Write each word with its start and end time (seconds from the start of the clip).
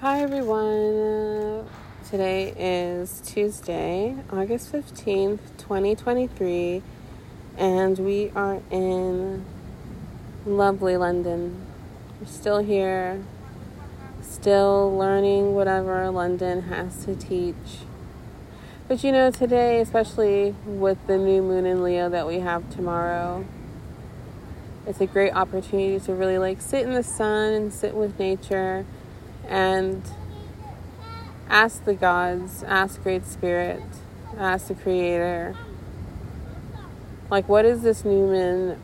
Hi 0.00 0.22
everyone. 0.22 1.68
Today 2.08 2.54
is 2.56 3.20
Tuesday, 3.22 4.16
August 4.32 4.72
15th, 4.72 5.40
2023, 5.58 6.80
and 7.58 7.98
we 7.98 8.30
are 8.34 8.62
in 8.70 9.44
lovely 10.46 10.96
London. 10.96 11.66
We're 12.18 12.28
still 12.28 12.60
here, 12.60 13.22
still 14.22 14.96
learning 14.96 15.54
whatever 15.54 16.08
London 16.08 16.62
has 16.62 17.04
to 17.04 17.14
teach. 17.14 17.84
But 18.88 19.04
you 19.04 19.12
know, 19.12 19.30
today, 19.30 19.82
especially 19.82 20.54
with 20.64 20.96
the 21.08 21.18
new 21.18 21.42
moon 21.42 21.66
in 21.66 21.82
Leo 21.82 22.08
that 22.08 22.26
we 22.26 22.40
have 22.40 22.70
tomorrow, 22.70 23.44
it's 24.86 25.02
a 25.02 25.06
great 25.06 25.32
opportunity 25.32 26.00
to 26.00 26.14
really 26.14 26.38
like 26.38 26.62
sit 26.62 26.84
in 26.84 26.94
the 26.94 27.02
sun 27.02 27.52
and 27.52 27.70
sit 27.70 27.94
with 27.94 28.18
nature 28.18 28.86
and 29.50 30.02
ask 31.50 31.84
the 31.84 31.92
gods, 31.94 32.62
ask 32.62 33.02
Great 33.02 33.26
Spirit, 33.26 33.82
ask 34.38 34.68
the 34.68 34.74
Creator, 34.74 35.54
like, 37.30 37.48
what 37.48 37.64
is 37.64 37.82
this 37.82 38.04
new 38.04 38.26
moon 38.26 38.80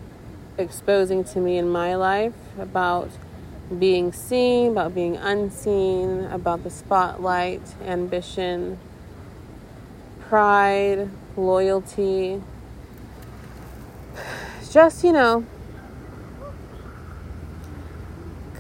exposing 0.59 1.25
to 1.25 1.41
me 1.41 1.57
in 1.57 1.69
my 1.69 1.95
life 1.95 2.35
about 2.59 3.11
being 3.79 4.13
seen, 4.13 4.73
about 4.73 4.95
being 4.95 5.17
unseen, 5.17 6.25
about 6.27 6.63
the 6.63 6.71
spotlight, 6.71 7.63
ambition, 7.85 8.79
pride, 10.29 11.09
loyalty. 11.37 12.43
Just, 14.71 15.05
you 15.05 15.13
know, 15.13 15.45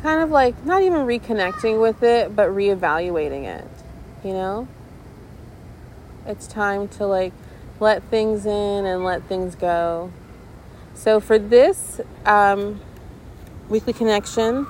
kind 0.06 0.22
of 0.22 0.30
like 0.30 0.64
not 0.64 0.82
even 0.84 1.00
reconnecting 1.00 1.82
with 1.82 2.00
it, 2.04 2.36
but 2.36 2.48
reevaluating 2.50 3.42
it, 3.42 3.66
you 4.22 4.32
know? 4.32 4.68
It's 6.24 6.46
time 6.46 6.86
to 6.90 7.06
like 7.06 7.32
let 7.80 8.04
things 8.04 8.46
in 8.46 8.86
and 8.86 9.02
let 9.02 9.24
things 9.24 9.56
go. 9.56 10.12
So 10.94 11.18
for 11.18 11.40
this 11.40 12.00
um, 12.24 12.80
weekly 13.68 13.92
connection, 13.92 14.68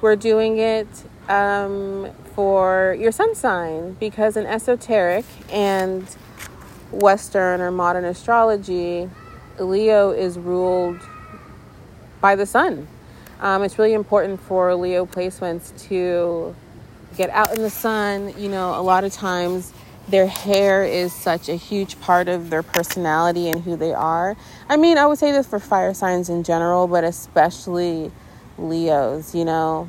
we're 0.00 0.16
doing 0.16 0.56
it 0.56 0.88
um, 1.28 2.10
for 2.34 2.96
your 2.98 3.12
sun 3.12 3.34
sign 3.34 3.92
because 4.00 4.38
in 4.38 4.46
esoteric 4.46 5.26
and 5.52 6.08
Western 6.92 7.60
or 7.60 7.70
modern 7.70 8.06
astrology, 8.06 9.10
Leo 9.58 10.12
is 10.12 10.38
ruled 10.38 10.98
by 12.22 12.34
the 12.34 12.46
sun. 12.46 12.88
Um, 13.40 13.62
it's 13.62 13.78
really 13.78 13.94
important 13.94 14.40
for 14.40 14.74
Leo 14.74 15.06
placements 15.06 15.88
to 15.88 16.54
get 17.16 17.30
out 17.30 17.54
in 17.54 17.62
the 17.62 17.70
sun. 17.70 18.34
You 18.36 18.48
know, 18.48 18.78
a 18.78 18.82
lot 18.82 19.04
of 19.04 19.12
times 19.12 19.72
their 20.08 20.26
hair 20.26 20.84
is 20.84 21.12
such 21.12 21.48
a 21.48 21.54
huge 21.54 22.00
part 22.00 22.28
of 22.28 22.50
their 22.50 22.62
personality 22.62 23.48
and 23.48 23.62
who 23.62 23.76
they 23.76 23.92
are. 23.92 24.36
I 24.68 24.76
mean, 24.76 24.98
I 24.98 25.06
would 25.06 25.18
say 25.18 25.32
this 25.32 25.46
for 25.46 25.58
fire 25.58 25.94
signs 25.94 26.28
in 26.28 26.42
general, 26.42 26.86
but 26.88 27.04
especially 27.04 28.10
Leos, 28.56 29.34
you 29.34 29.44
know. 29.44 29.88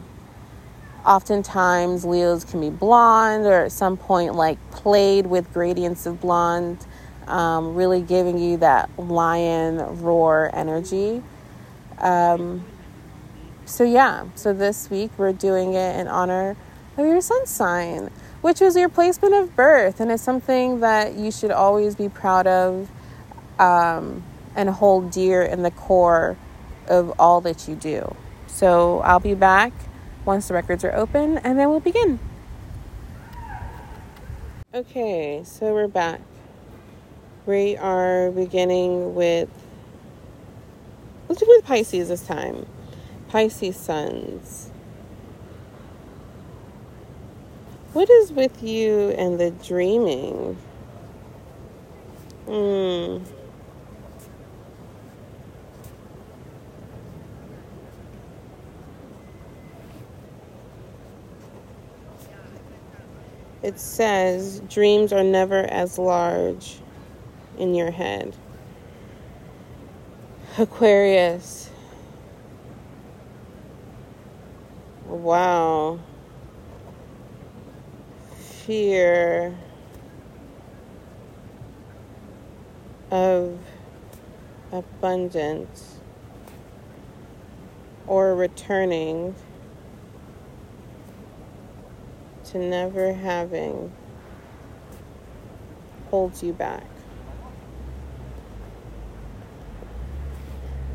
Oftentimes, 1.05 2.03
Leos 2.03 2.43
can 2.43 2.59
be 2.59 2.69
blonde 2.69 3.45
or 3.45 3.65
at 3.65 3.71
some 3.71 3.95
point, 3.97 4.35
like 4.35 4.57
played 4.71 5.25
with 5.25 5.51
gradients 5.53 6.05
of 6.05 6.19
blonde, 6.19 6.85
um, 7.25 7.73
really 7.73 8.01
giving 8.01 8.37
you 8.37 8.57
that 8.57 8.89
lion 8.99 10.01
roar 10.01 10.51
energy. 10.53 11.23
Um, 11.97 12.65
so, 13.69 13.83
yeah, 13.83 14.25
so 14.33 14.51
this 14.51 14.89
week 14.89 15.11
we're 15.17 15.31
doing 15.31 15.75
it 15.75 15.95
in 15.99 16.07
honor 16.07 16.57
of 16.97 17.05
your 17.05 17.21
sun 17.21 17.45
sign, 17.45 18.09
which 18.41 18.59
was 18.59 18.75
your 18.75 18.89
placement 18.89 19.35
of 19.35 19.55
birth. 19.55 19.99
And 19.99 20.11
it's 20.11 20.23
something 20.23 20.79
that 20.79 21.13
you 21.15 21.31
should 21.31 21.51
always 21.51 21.95
be 21.95 22.09
proud 22.09 22.47
of 22.47 22.89
um, 23.59 24.23
and 24.55 24.71
hold 24.71 25.11
dear 25.11 25.43
in 25.43 25.61
the 25.61 25.69
core 25.69 26.35
of 26.87 27.13
all 27.19 27.41
that 27.41 27.67
you 27.67 27.75
do. 27.75 28.15
So, 28.47 29.01
I'll 29.01 29.19
be 29.19 29.35
back 29.35 29.71
once 30.25 30.47
the 30.47 30.55
records 30.55 30.83
are 30.83 30.95
open 30.95 31.37
and 31.37 31.57
then 31.57 31.69
we'll 31.69 31.79
begin. 31.79 32.19
Okay, 34.73 35.43
so 35.45 35.73
we're 35.73 35.87
back. 35.87 36.21
We 37.45 37.77
are 37.77 38.31
beginning 38.31 39.13
with, 39.13 39.49
let's 41.27 41.39
do 41.39 41.45
with 41.47 41.65
Pisces 41.65 42.09
this 42.09 42.25
time. 42.25 42.65
Pisces 43.29 43.77
suns. 43.77 44.71
What 47.93 48.09
is 48.09 48.31
with 48.31 48.63
you 48.63 49.09
and 49.17 49.39
the 49.39 49.51
dreaming? 49.51 50.57
Hmm. 52.45 53.19
It 63.61 63.79
says 63.79 64.61
dreams 64.69 65.13
are 65.13 65.23
never 65.23 65.59
as 65.65 65.99
large 65.99 66.79
in 67.59 67.75
your 67.75 67.91
head. 67.91 68.35
Aquarius. 70.57 71.69
Wow. 75.19 75.99
Fear 78.65 79.53
of 83.11 83.59
abundance 84.71 85.97
or 88.07 88.33
returning 88.33 89.35
to 92.45 92.57
never 92.57 93.11
having 93.11 93.91
holds 96.09 96.41
you 96.41 96.53
back. 96.53 96.85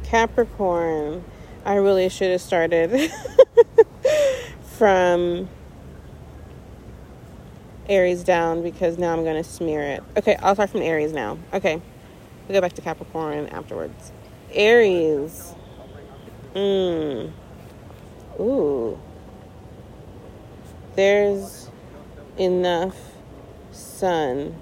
Capricorn, 0.05 1.25
I 1.67 1.75
really 1.75 2.09
should 2.09 2.31
have 2.31 2.41
started 2.41 3.13
from 4.79 5.49
Aries 7.89 8.25
down 8.25 8.63
because 8.63 8.99
now 8.99 9.13
I'm 9.13 9.23
going 9.25 9.43
to 9.43 9.49
smear 9.49 9.83
it. 9.83 10.03
Okay, 10.17 10.37
I'll 10.37 10.55
start 10.55 10.71
from 10.71 10.83
Aries 10.83 11.13
now. 11.13 11.39
Okay, 11.53 11.81
we'll 12.49 12.57
go 12.57 12.61
back 12.61 12.73
to 12.75 12.83
Capricorn 12.83 13.47
afterwards. 13.49 14.13
Aries. 14.53 15.55
Mmm. 16.55 17.33
Ooh. 18.41 18.99
There's 20.97 21.71
enough 22.39 22.97
sun 23.73 24.57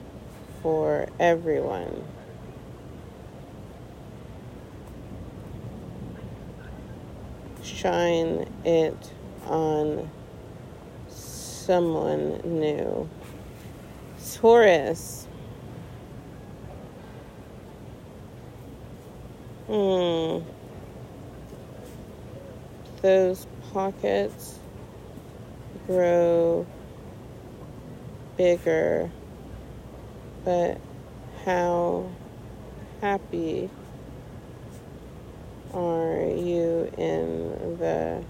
for 0.63 1.09
everyone. 1.21 2.05
Shine 7.63 8.51
it 8.65 9.13
on 9.47 10.11
someone 11.09 12.41
new. 12.45 13.09
Taurus. 14.35 15.27
Hmm. 19.67 20.41
Those 23.01 23.47
pockets 23.73 24.59
grow 25.87 26.67
bigger, 28.37 29.11
but 30.45 30.81
how 31.45 32.11
happy 33.01 33.71
are 35.75 36.21
you 36.21 36.91
in 36.97 37.79
the 37.79 38.25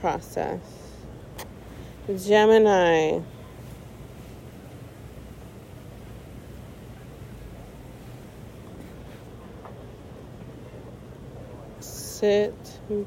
process. 0.00 0.60
Gemini. 2.14 3.20
Sit 11.80 12.54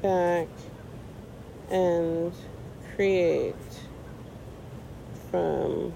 back 0.02 0.46
and 1.70 2.32
create 2.94 3.54
from 5.30 5.92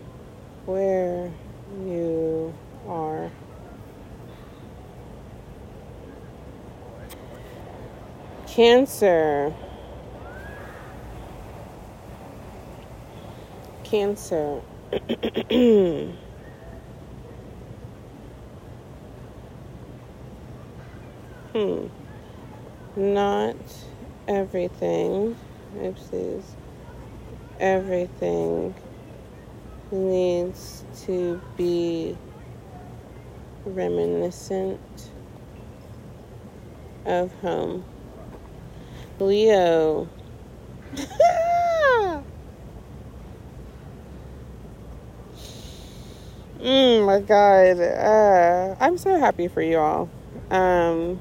where 0.66 1.30
you 1.86 2.54
are. 2.88 3.30
Cancer. 8.46 9.54
Cancer. 13.94 14.60
hmm. 21.52 21.86
Not 22.96 23.54
everything. 24.26 25.36
Oopsies. 25.76 26.42
Everything 27.60 28.74
needs 29.92 30.82
to 31.04 31.40
be 31.56 32.18
reminiscent 33.64 35.10
of 37.06 37.32
home. 37.34 37.84
Leo. 39.20 40.08
mm, 46.64 47.06
my 47.06 47.20
God. 47.20 47.80
Uh, 47.80 48.76
I'm 48.80 48.98
so 48.98 49.18
happy 49.18 49.48
for 49.48 49.62
you 49.62 49.78
all. 49.78 50.08
Um, 50.50 51.20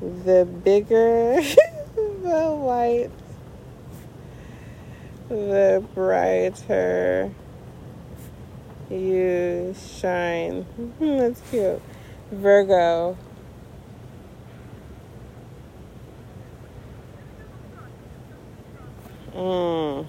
the 0.00 0.44
bigger 0.64 1.40
the 1.96 2.50
light, 2.50 3.10
the 5.28 5.82
brighter 5.94 7.30
you 8.90 9.74
shine. 9.98 10.66
That's 11.00 11.40
cute. 11.50 11.82
Virgo. 12.30 13.16
Mm. 19.34 20.06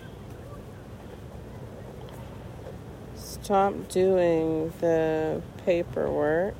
Stop 3.47 3.87
doing 3.87 4.73
the 4.81 5.41
paperwork 5.65 6.53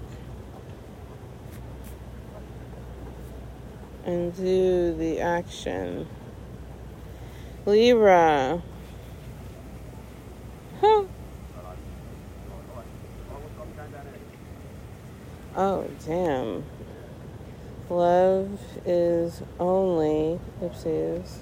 and 4.06 4.34
do 4.38 4.96
the 4.96 5.20
action. 5.20 6.08
Libra. 7.66 8.64
Oh, 15.58 15.90
damn. 16.06 16.64
Love 17.90 18.62
is 18.86 19.42
only, 19.60 20.40
oopsies, 20.62 21.40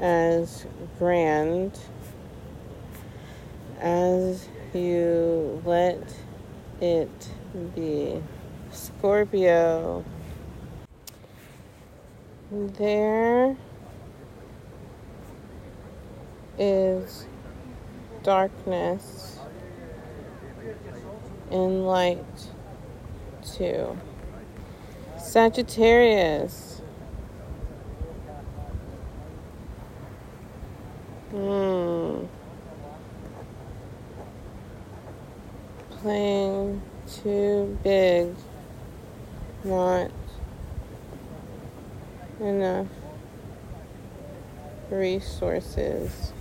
as 0.00 0.66
grand 0.98 1.78
as 3.78 4.48
you 4.74 5.62
let 5.64 6.14
it 6.80 7.28
be. 7.74 8.22
Scorpio. 8.70 10.04
There 12.50 13.56
is 16.58 17.26
darkness 18.22 19.38
and 21.50 21.86
light 21.86 22.24
too. 23.42 23.98
Sagittarius. 25.18 26.80
Hmm. 31.30 32.26
Playing 36.04 36.82
too 37.08 37.78
big. 37.82 38.34
Not 39.64 40.10
enough 42.38 42.88
resources. 44.90 46.34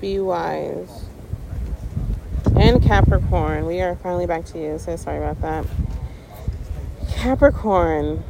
Be 0.00 0.20
wise. 0.20 1.06
And 2.54 2.80
Capricorn. 2.80 3.66
We 3.66 3.80
are 3.80 3.96
finally 3.96 4.26
back 4.26 4.44
to 4.44 4.60
you, 4.60 4.78
so 4.78 4.94
sorry 4.94 5.18
about 5.18 5.40
that. 5.40 5.66
Capricorn. 7.10 8.22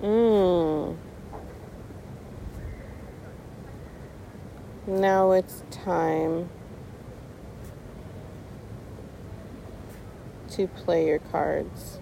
Mmm. 0.00 0.40
Now 5.30 5.36
it's 5.36 5.62
time 5.70 6.48
to 10.48 10.66
play 10.66 11.06
your 11.06 11.20
cards. 11.20 12.00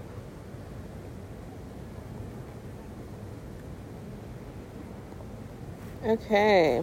Okay, 6.06 6.82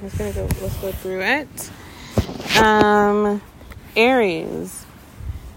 let's 0.00 0.16
gonna 0.16 0.32
go. 0.32 0.48
Let's 0.62 0.76
go 0.78 0.92
through 0.92 1.20
it. 1.20 1.70
Um, 2.58 3.42
Aries, 3.94 4.86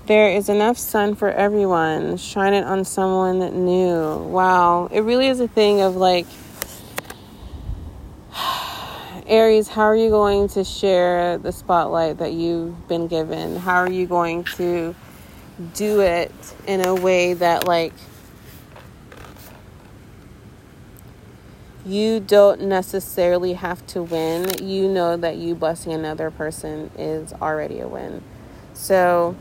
there 0.08 0.32
is 0.32 0.50
enough 0.50 0.78
sun 0.78 1.16
for 1.16 1.32
everyone. 1.32 2.18
Shine 2.18 2.54
it 2.54 2.66
on 2.66 2.84
someone 2.84 3.40
new. 3.66 4.18
Wow, 4.18 4.90
it 4.92 5.00
really 5.00 5.28
is 5.28 5.40
a 5.40 5.48
thing 5.48 5.80
of 5.80 5.96
like. 5.96 6.28
Aries, 9.28 9.70
how 9.70 9.82
are 9.82 9.96
you 9.96 10.12
going 10.12 10.48
to 10.50 10.64
share 10.64 11.40
the 11.40 11.52
spotlight 11.52 12.20
that 12.20 12.34
you've 12.34 12.88
been 12.88 13.08
given? 13.08 13.56
How 13.56 13.78
are 13.78 13.90
you 13.90 14.06
going 14.06 14.44
to 14.56 14.94
do 15.74 16.02
it 16.02 16.32
in 16.68 16.86
a 16.86 16.94
way 16.94 17.34
that 17.34 17.66
like 17.66 17.94
you 21.84 22.20
don't 22.20 22.62
necessarily 22.62 23.54
have 23.54 23.86
to 23.88 24.04
win. 24.04 24.64
You 24.64 24.88
know 24.88 25.18
that 25.18 25.38
you 25.38 25.56
blessing 25.56 25.94
another 25.94 26.30
person 26.30 26.92
is 26.96 27.34
already 27.34 27.80
a 27.80 27.88
win. 27.88 28.22
So 28.74 29.36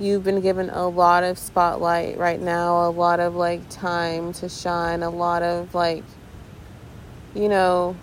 you've 0.00 0.24
been 0.24 0.40
given 0.40 0.70
a 0.70 0.88
lot 0.88 1.22
of 1.22 1.38
spotlight 1.38 2.18
right 2.18 2.40
now, 2.40 2.88
a 2.88 2.90
lot 2.90 3.20
of 3.20 3.36
like 3.36 3.68
time 3.68 4.32
to 4.34 4.48
shine, 4.48 5.04
a 5.04 5.10
lot 5.10 5.44
of 5.44 5.72
like 5.72 6.02
you 7.32 7.48
know, 7.48 7.94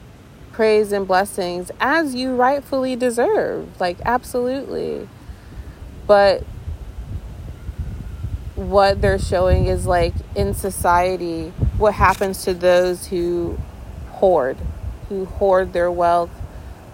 praise 0.54 0.94
and 0.94 1.06
blessings 1.08 1.72
as 1.82 2.16
you 2.16 2.36
rightfully 2.36 2.96
deserve. 2.96 3.82
Like 3.82 3.98
absolutely. 4.06 5.10
But 6.08 6.44
what 8.56 9.02
they're 9.02 9.20
showing 9.20 9.66
is 9.66 9.86
like 9.86 10.14
in 10.36 10.54
society 10.54 11.52
what 11.78 11.96
happens 11.96 12.44
to 12.44 12.54
those 12.54 13.08
who 13.08 13.58
hoard 14.12 14.56
who 15.10 15.26
hoard 15.26 15.74
their 15.74 15.92
wealth 15.92 16.30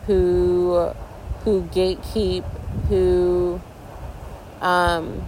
who 0.07 0.91
who 1.43 1.63
gatekeep 1.63 2.43
who 2.87 3.61
um 4.61 5.21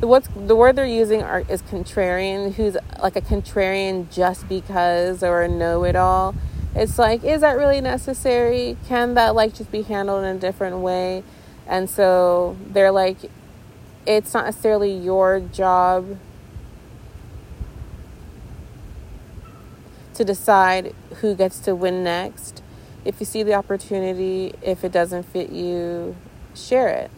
what's 0.00 0.28
the 0.28 0.54
word 0.54 0.76
they're 0.76 0.86
using 0.86 1.22
are, 1.22 1.44
is 1.48 1.62
contrarian 1.62 2.54
who's 2.54 2.76
like 3.02 3.16
a 3.16 3.20
contrarian 3.20 4.10
just 4.10 4.48
because 4.48 5.22
or 5.22 5.42
a 5.42 5.48
know-it-all 5.48 6.34
it's 6.74 6.98
like 6.98 7.24
is 7.24 7.40
that 7.40 7.56
really 7.56 7.80
necessary 7.80 8.76
can 8.86 9.14
that 9.14 9.34
like 9.34 9.54
just 9.54 9.72
be 9.72 9.82
handled 9.82 10.24
in 10.24 10.36
a 10.36 10.38
different 10.38 10.78
way 10.78 11.24
and 11.68 11.88
so 11.90 12.56
they're 12.66 12.90
like, 12.90 13.18
it's 14.06 14.32
not 14.32 14.46
necessarily 14.46 14.90
your 14.90 15.38
job 15.38 16.16
to 20.14 20.24
decide 20.24 20.94
who 21.16 21.34
gets 21.34 21.58
to 21.60 21.74
win 21.74 22.02
next. 22.02 22.62
If 23.04 23.20
you 23.20 23.26
see 23.26 23.42
the 23.42 23.52
opportunity, 23.52 24.54
if 24.62 24.82
it 24.82 24.92
doesn't 24.92 25.24
fit 25.24 25.50
you, 25.50 26.16
share 26.54 26.88
it. 26.88 27.10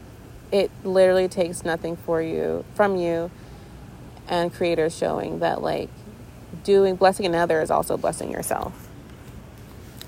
It 0.53 0.71
literally 0.85 1.29
takes 1.29 1.65
nothing 1.65 1.97
for 1.97 2.21
you 2.21 2.65
from 2.75 2.97
you 2.97 3.31
and 4.29 4.53
creators 4.53 4.97
showing 4.97 5.41
that 5.41 5.63
like 5.63 5.91
doing 6.65 6.97
blessing 6.97 7.27
another 7.27 7.61
is 7.61 7.71
also 7.71 7.97
blessing 7.97 8.31
yourself. 8.31 8.89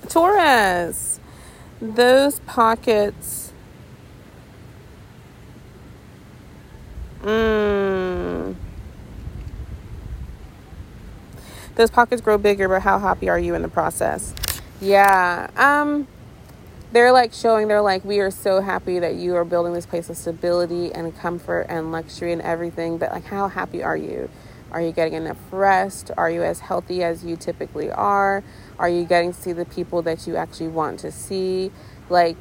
Taurus, 0.08 1.20
those 1.80 2.40
pockets 2.40 3.52
Mm. 7.22 8.56
Those 11.76 11.90
pockets 11.90 12.20
grow 12.20 12.36
bigger, 12.36 12.68
but 12.68 12.82
how 12.82 12.98
happy 12.98 13.28
are 13.28 13.38
you 13.38 13.54
in 13.54 13.62
the 13.62 13.68
process? 13.68 14.34
Yeah. 14.80 15.48
Um 15.56 16.08
they're 16.92 17.12
like 17.12 17.32
showing 17.32 17.68
they're 17.68 17.80
like 17.80 18.04
we 18.04 18.20
are 18.20 18.30
so 18.30 18.60
happy 18.60 18.98
that 18.98 19.14
you 19.14 19.34
are 19.34 19.44
building 19.44 19.72
this 19.72 19.86
place 19.86 20.10
of 20.10 20.16
stability 20.16 20.92
and 20.92 21.16
comfort 21.18 21.66
and 21.68 21.90
luxury 21.90 22.32
and 22.32 22.42
everything 22.42 22.98
but 22.98 23.10
like 23.10 23.24
how 23.24 23.48
happy 23.48 23.82
are 23.82 23.96
you? 23.96 24.28
Are 24.70 24.80
you 24.80 24.92
getting 24.92 25.14
enough 25.14 25.38
rest? 25.50 26.10
Are 26.16 26.30
you 26.30 26.42
as 26.42 26.60
healthy 26.60 27.02
as 27.02 27.24
you 27.24 27.36
typically 27.36 27.90
are? 27.90 28.42
Are 28.78 28.88
you 28.88 29.04
getting 29.04 29.32
to 29.34 29.38
see 29.38 29.52
the 29.52 29.66
people 29.66 30.00
that 30.02 30.26
you 30.26 30.36
actually 30.36 30.68
want 30.68 31.00
to 31.00 31.12
see? 31.12 31.70
Like 32.08 32.36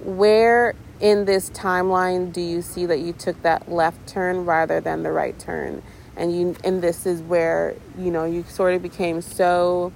where 0.00 0.74
in 1.00 1.24
this 1.24 1.50
timeline 1.50 2.32
do 2.32 2.40
you 2.40 2.62
see 2.62 2.86
that 2.86 3.00
you 3.00 3.12
took 3.12 3.40
that 3.42 3.70
left 3.70 4.06
turn 4.06 4.44
rather 4.44 4.80
than 4.80 5.02
the 5.02 5.12
right 5.12 5.38
turn? 5.38 5.82
And 6.16 6.36
you 6.36 6.56
and 6.64 6.82
this 6.82 7.06
is 7.06 7.20
where 7.20 7.76
you 7.96 8.10
know 8.10 8.24
you 8.24 8.44
sort 8.48 8.74
of 8.74 8.82
became 8.82 9.20
so 9.20 9.92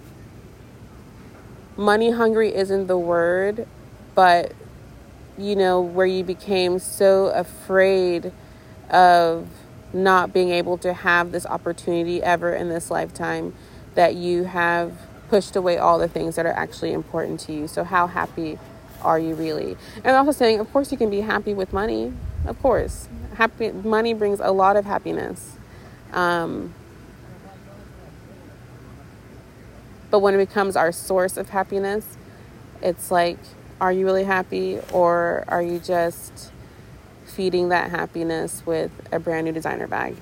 money 1.77 2.11
hungry 2.11 2.55
isn't 2.55 2.87
the 2.87 2.99
word 2.99 3.67
but 4.21 4.53
you 5.39 5.57
know, 5.57 5.81
where 5.81 6.05
you 6.05 6.23
became 6.23 6.79
so 6.79 7.29
afraid 7.29 8.31
of 8.91 9.49
not 9.95 10.31
being 10.35 10.51
able 10.51 10.77
to 10.77 10.93
have 10.93 11.33
this 11.33 11.47
opportunity 11.47 12.23
ever 12.23 12.53
in 12.53 12.69
this 12.69 12.91
lifetime 12.91 13.55
that 13.95 14.15
you 14.15 14.45
have 14.45 14.93
pushed 15.31 15.57
away 15.57 15.79
all 15.79 15.99
the 15.99 16.07
things 16.07 16.37
that 16.37 16.45
are 16.45 16.53
actually 16.53 16.93
important 16.93 17.41
to 17.41 17.55
you. 17.55 17.67
So, 17.67 17.83
how 17.83 18.09
happy 18.09 18.59
are 19.01 19.19
you 19.19 19.35
really? 19.35 19.79
And 20.05 20.15
also 20.15 20.33
saying, 20.33 20.61
of 20.61 20.71
course, 20.71 20.93
you 20.93 20.99
can 20.99 21.09
be 21.09 21.23
happy 21.23 21.55
with 21.55 21.73
money. 21.73 22.13
Of 22.45 22.61
course, 22.61 23.09
happy 23.37 23.73
money 23.73 24.13
brings 24.13 24.39
a 24.39 24.53
lot 24.53 24.77
of 24.77 24.85
happiness. 24.85 25.57
Um, 26.13 26.75
but 30.11 30.19
when 30.19 30.35
it 30.35 30.47
becomes 30.47 30.77
our 30.77 30.93
source 30.93 31.39
of 31.39 31.49
happiness, 31.49 32.19
it's 32.83 33.11
like 33.11 33.39
are 33.81 33.93
you 33.93 34.05
really 34.05 34.25
happy 34.25 34.79
or 34.93 35.45
are 35.49 35.63
you 35.63 35.79
just 35.79 36.53
feeding 37.25 37.71
that 37.71 37.91
happiness 37.91 38.63
with 38.67 38.91
a 39.11 39.19
brand 39.19 39.47
new 39.47 39.53
designer 39.53 39.87
bag? 39.87 40.17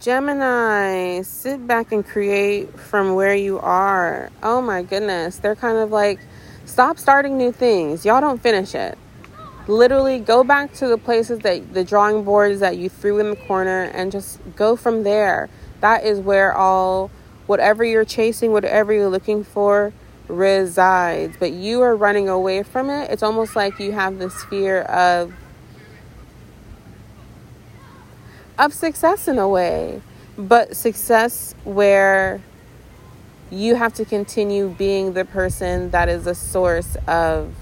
Gemini, 0.00 1.22
sit 1.22 1.66
back 1.66 1.92
and 1.92 2.06
create 2.06 2.78
from 2.78 3.14
where 3.14 3.34
you 3.34 3.58
are. 3.58 4.30
Oh 4.42 4.60
my 4.60 4.82
goodness. 4.82 5.38
They're 5.38 5.56
kind 5.56 5.78
of 5.78 5.90
like, 5.90 6.20
stop 6.66 6.98
starting 6.98 7.38
new 7.38 7.50
things. 7.50 8.04
Y'all 8.04 8.20
don't 8.20 8.40
finish 8.40 8.74
it. 8.74 8.98
Literally 9.66 10.18
go 10.18 10.44
back 10.44 10.72
to 10.74 10.88
the 10.88 10.98
places 10.98 11.40
that 11.40 11.74
the 11.74 11.84
drawing 11.84 12.22
boards 12.22 12.60
that 12.60 12.76
you 12.76 12.88
threw 12.88 13.18
in 13.18 13.30
the 13.30 13.36
corner 13.36 13.84
and 13.84 14.12
just 14.12 14.38
go 14.56 14.76
from 14.76 15.04
there. 15.04 15.48
That 15.80 16.04
is 16.04 16.20
where 16.20 16.52
all, 16.54 17.10
whatever 17.46 17.82
you're 17.82 18.04
chasing, 18.04 18.52
whatever 18.52 18.92
you're 18.92 19.08
looking 19.08 19.42
for, 19.42 19.92
resides, 20.28 21.36
but 21.38 21.52
you 21.52 21.80
are 21.82 21.96
running 21.96 22.28
away 22.28 22.62
from 22.62 22.90
it. 22.90 23.10
It's 23.10 23.22
almost 23.22 23.56
like 23.56 23.78
you 23.80 23.92
have 23.92 24.18
this 24.18 24.44
fear 24.44 24.82
of 24.82 25.32
of 28.58 28.74
success 28.74 29.28
in 29.28 29.38
a 29.38 29.48
way, 29.48 30.02
but 30.36 30.76
success 30.76 31.54
where 31.64 32.40
you 33.50 33.76
have 33.76 33.94
to 33.94 34.04
continue 34.04 34.68
being 34.68 35.14
the 35.14 35.24
person 35.24 35.90
that 35.90 36.08
is 36.08 36.24
the 36.24 36.34
source 36.34 36.96
of 37.06 37.54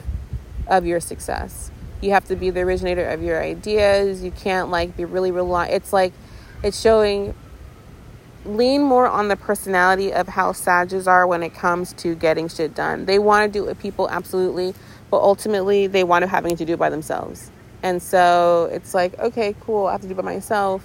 of 0.66 0.84
your 0.84 1.00
success. 1.00 1.70
You 2.00 2.10
have 2.10 2.26
to 2.26 2.36
be 2.36 2.50
the 2.50 2.60
originator 2.60 3.08
of 3.08 3.22
your 3.22 3.42
ideas. 3.42 4.22
You 4.22 4.30
can't 4.32 4.70
like 4.70 4.96
be 4.96 5.04
really 5.04 5.30
reliant. 5.30 5.74
It's 5.74 5.92
like 5.92 6.12
it's 6.62 6.80
showing 6.80 7.34
lean 8.46 8.82
more 8.82 9.06
on 9.06 9.28
the 9.28 9.36
personality 9.36 10.12
of 10.12 10.28
how 10.28 10.52
Sags 10.52 11.06
are 11.06 11.26
when 11.26 11.42
it 11.42 11.54
comes 11.54 11.92
to 11.94 12.14
getting 12.14 12.48
shit 12.48 12.74
done. 12.74 13.04
They 13.06 13.18
want 13.18 13.52
to 13.52 13.58
do 13.58 13.64
it 13.64 13.68
with 13.68 13.78
people, 13.78 14.08
absolutely, 14.08 14.74
but 15.10 15.18
ultimately 15.18 15.86
they 15.86 16.04
want 16.04 16.22
to 16.22 16.26
having 16.26 16.56
to 16.56 16.64
do 16.64 16.74
it 16.74 16.78
by 16.78 16.90
themselves. 16.90 17.50
And 17.82 18.02
so 18.02 18.68
it's 18.72 18.94
like, 18.94 19.18
okay, 19.18 19.54
cool, 19.60 19.86
I 19.86 19.92
have 19.92 20.00
to 20.02 20.06
do 20.06 20.12
it 20.12 20.16
by 20.16 20.22
myself. 20.22 20.84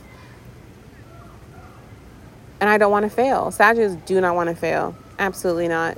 And 2.59 2.69
I 2.69 2.77
don't 2.77 2.91
want 2.91 3.03
to 3.03 3.09
fail. 3.09 3.51
Sags 3.51 3.95
do 4.05 4.21
not 4.21 4.35
want 4.35 4.49
to 4.49 4.55
fail. 4.55 4.95
Absolutely 5.17 5.67
not. 5.67 5.97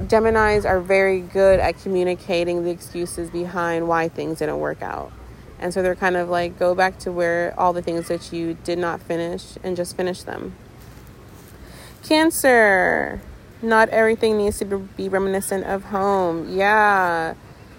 Geminis 0.00 0.68
are 0.68 0.80
very 0.80 1.20
good 1.20 1.58
at 1.60 1.80
communicating 1.80 2.64
the 2.64 2.70
excuses 2.70 3.30
behind 3.30 3.88
why 3.88 4.08
things 4.08 4.40
didn't 4.40 4.58
work 4.58 4.82
out. 4.82 5.12
And 5.58 5.72
so 5.72 5.82
they're 5.82 5.94
kind 5.94 6.16
of 6.16 6.28
like, 6.28 6.58
go 6.58 6.74
back 6.74 6.98
to 7.00 7.12
where 7.12 7.54
all 7.58 7.72
the 7.72 7.82
things 7.82 8.08
that 8.08 8.32
you 8.32 8.54
did 8.64 8.78
not 8.78 9.00
finish 9.00 9.56
and 9.62 9.76
just 9.76 9.96
finish 9.96 10.22
them. 10.22 10.54
Cancer. 12.02 13.20
Not 13.62 13.88
everything 13.88 14.36
needs 14.36 14.58
to 14.58 14.64
be 14.64 15.08
reminiscent 15.08 15.64
of 15.64 15.84
home. 15.84 16.56
Yeah. 16.56 17.34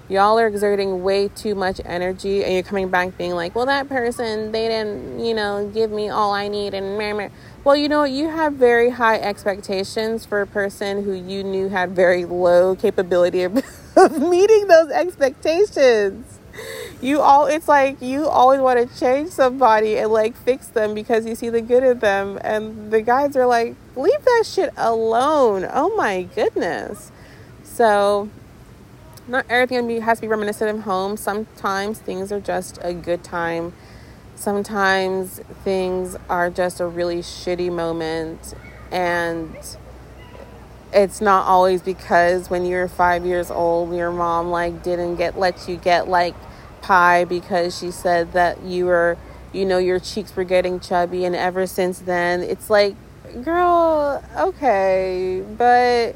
Y'all 0.10 0.40
are 0.40 0.48
exerting 0.48 1.04
way 1.04 1.28
too 1.28 1.54
much 1.54 1.82
energy 1.86 2.44
and 2.44 2.54
you're 2.54 2.64
coming 2.64 2.90
back 2.90 3.18
being 3.18 3.36
like, 3.36 3.54
well, 3.54 3.66
that 3.66 3.90
person, 3.90 4.54
they 4.54 4.68
didn't, 4.68 5.20
you 5.20 5.34
know, 5.34 5.70
give 5.74 5.92
me 5.92 6.10
all 6.10 6.32
I 6.32 6.48
need 6.48 6.74
and 6.74 6.98
meh. 6.98 7.30
Well, 7.64 7.76
you 7.76 7.90
know, 7.90 8.06
you 8.06 8.30
have 8.30 8.54
very 8.54 8.90
high 8.90 9.20
expectations 9.20 10.26
for 10.26 10.42
a 10.42 10.48
person 10.48 11.04
who 11.04 11.12
you 11.12 11.44
knew 11.44 11.68
had 11.68 11.92
very 11.92 12.24
low 12.24 12.76
capability 12.76 13.44
of 13.44 13.54
meeting 14.18 14.68
those 14.68 14.90
expectations 14.92 16.40
you 17.02 17.22
all 17.22 17.46
it's 17.46 17.68
like 17.68 18.02
you 18.02 18.28
always 18.28 18.60
want 18.60 18.80
to 18.80 19.00
change 19.00 19.30
somebody 19.30 19.98
and 19.98 20.12
like 20.12 20.36
fix 20.36 20.68
them 20.68 20.94
because 20.96 21.26
you 21.26 21.36
see 21.36 21.50
the 21.50 21.62
good 21.62 21.84
in 21.84 22.00
them 22.00 22.40
and 22.44 22.92
the 22.92 23.02
guys 23.02 23.36
are 23.36 23.46
like 23.46 23.76
leave 23.96 24.24
that 24.26 24.44
shit 24.46 24.74
alone. 24.78 25.68
Oh 25.72 25.96
my 25.96 26.24
goodness. 26.24 27.12
So 27.64 28.30
not 29.28 29.46
everything 29.50 30.02
has 30.02 30.18
to 30.20 30.22
be 30.22 30.28
reminiscent 30.28 30.76
of 30.76 30.84
home. 30.84 31.18
Sometimes 31.18 32.00
things 32.00 32.32
are 32.32 32.40
just 32.40 32.80
a 32.82 32.94
good 32.94 33.24
time. 33.24 33.74
Sometimes 34.36 35.40
things 35.64 36.16
are 36.30 36.50
just 36.50 36.80
a 36.80 36.88
really 36.88 37.20
shitty 37.20 37.72
moment 37.72 38.56
and 38.92 39.56
it's 40.94 41.22
not 41.22 41.46
always 41.46 41.82
because 41.82 42.50
when 42.50 42.66
you're 42.66 42.88
five 42.88 43.26
years 43.26 43.52
old 43.52 43.94
your 43.94 44.10
mom 44.10 44.50
like 44.50 44.82
didn't 44.84 45.18
get 45.18 45.38
let 45.38 45.68
you 45.68 45.76
get 45.76 46.08
like 46.08 46.34
pie 46.82 47.26
because 47.26 47.78
she 47.78 47.92
said 47.92 48.34
that 48.34 48.64
you 48.64 48.86
were, 48.86 49.18
you 49.54 49.66
know, 49.66 49.78
your 49.78 50.00
cheeks 50.00 50.36
were 50.36 50.44
getting 50.44 50.80
chubby. 50.80 51.26
And 51.26 51.36
ever 51.36 51.68
since 51.68 52.00
then, 52.00 52.42
it's 52.42 52.70
like, 52.70 52.96
girl, 53.44 54.24
okay, 54.38 55.44
but 55.58 56.16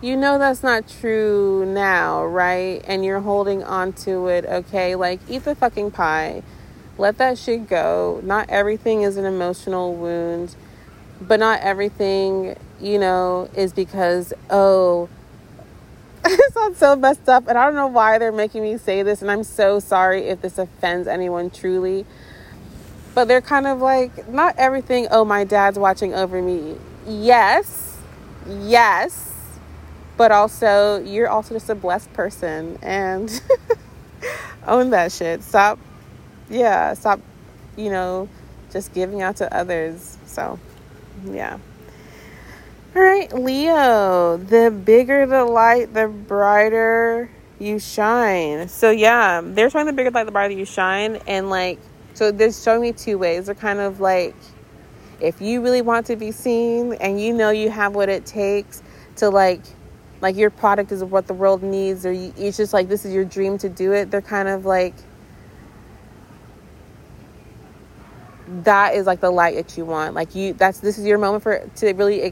you 0.00 0.16
know 0.16 0.38
that's 0.38 0.62
not 0.62 0.86
true 0.86 1.64
now, 1.66 2.24
right? 2.24 2.82
And 2.86 3.04
you're 3.04 3.20
holding 3.20 3.64
on 3.64 3.92
to 4.04 4.28
it, 4.28 4.44
okay? 4.44 4.94
Like, 4.94 5.20
eat 5.28 5.44
the 5.44 5.54
fucking 5.54 5.90
pie. 5.90 6.42
Let 6.96 7.18
that 7.18 7.38
shit 7.38 7.68
go. 7.68 8.20
Not 8.22 8.48
everything 8.48 9.02
is 9.02 9.16
an 9.16 9.24
emotional 9.24 9.94
wound, 9.94 10.54
but 11.20 11.40
not 11.40 11.60
everything, 11.60 12.56
you 12.80 12.98
know, 12.98 13.48
is 13.56 13.72
because, 13.72 14.32
oh, 14.50 15.08
it 16.30 16.52
sounds 16.52 16.76
so 16.76 16.94
messed 16.94 17.26
up, 17.26 17.48
and 17.48 17.56
I 17.56 17.64
don't 17.64 17.74
know 17.74 17.86
why 17.86 18.18
they're 18.18 18.32
making 18.32 18.62
me 18.62 18.76
say 18.76 19.02
this, 19.02 19.22
and 19.22 19.30
I'm 19.30 19.44
so 19.44 19.80
sorry 19.80 20.24
if 20.28 20.42
this 20.42 20.58
offends 20.58 21.08
anyone 21.08 21.48
truly. 21.48 22.04
But 23.14 23.28
they're 23.28 23.40
kind 23.40 23.66
of 23.66 23.80
like, 23.80 24.28
not 24.28 24.54
everything, 24.58 25.08
oh, 25.10 25.24
my 25.24 25.44
dad's 25.44 25.78
watching 25.78 26.12
over 26.12 26.42
me. 26.42 26.76
Yes, 27.06 27.96
yes, 28.46 29.32
but 30.18 30.30
also, 30.30 31.02
you're 31.02 31.28
also 31.28 31.54
just 31.54 31.70
a 31.70 31.74
blessed 31.74 32.12
person, 32.12 32.78
and 32.82 33.40
own 34.66 34.90
that 34.90 35.12
shit. 35.12 35.42
Stop, 35.42 35.78
yeah, 36.50 36.92
stop, 36.92 37.20
you 37.78 37.88
know, 37.88 38.28
just 38.70 38.92
giving 38.92 39.22
out 39.22 39.36
to 39.36 39.56
others. 39.56 40.18
So, 40.26 40.58
yeah. 41.24 41.56
All 42.96 43.02
right, 43.02 43.30
Leo, 43.34 44.38
the 44.38 44.70
bigger 44.70 45.26
the 45.26 45.44
light, 45.44 45.92
the 45.92 46.08
brighter 46.08 47.30
you 47.58 47.78
shine. 47.78 48.66
So, 48.68 48.90
yeah, 48.90 49.42
they're 49.44 49.68
showing 49.68 49.84
the 49.84 49.92
bigger 49.92 50.10
light, 50.10 50.24
the 50.24 50.32
brighter 50.32 50.54
you 50.54 50.64
shine. 50.64 51.16
And, 51.26 51.50
like, 51.50 51.78
so 52.14 52.32
they're 52.32 52.50
showing 52.50 52.80
me 52.80 52.92
two 52.92 53.18
ways. 53.18 53.46
They're 53.46 53.54
kind 53.54 53.78
of 53.78 54.00
like, 54.00 54.34
if 55.20 55.42
you 55.42 55.60
really 55.60 55.82
want 55.82 56.06
to 56.06 56.16
be 56.16 56.32
seen 56.32 56.94
and 56.94 57.20
you 57.20 57.34
know 57.34 57.50
you 57.50 57.68
have 57.68 57.94
what 57.94 58.08
it 58.08 58.24
takes 58.24 58.82
to, 59.16 59.28
like, 59.28 59.60
like 60.22 60.36
your 60.36 60.50
product 60.50 60.90
is 60.90 61.04
what 61.04 61.26
the 61.26 61.34
world 61.34 61.62
needs, 61.62 62.06
or 62.06 62.12
you, 62.12 62.32
it's 62.38 62.56
just 62.56 62.72
like 62.72 62.88
this 62.88 63.04
is 63.04 63.12
your 63.12 63.24
dream 63.24 63.58
to 63.58 63.68
do 63.68 63.92
it, 63.92 64.10
they're 64.10 64.22
kind 64.22 64.48
of 64.48 64.64
like, 64.64 64.94
that 68.64 68.94
is 68.94 69.06
like 69.06 69.20
the 69.20 69.30
light 69.30 69.56
that 69.56 69.76
you 69.76 69.84
want. 69.84 70.14
Like, 70.14 70.34
you, 70.34 70.54
that's 70.54 70.80
this 70.80 70.96
is 70.96 71.04
your 71.04 71.18
moment 71.18 71.42
for 71.42 71.68
to 71.76 71.92
really 71.92 72.22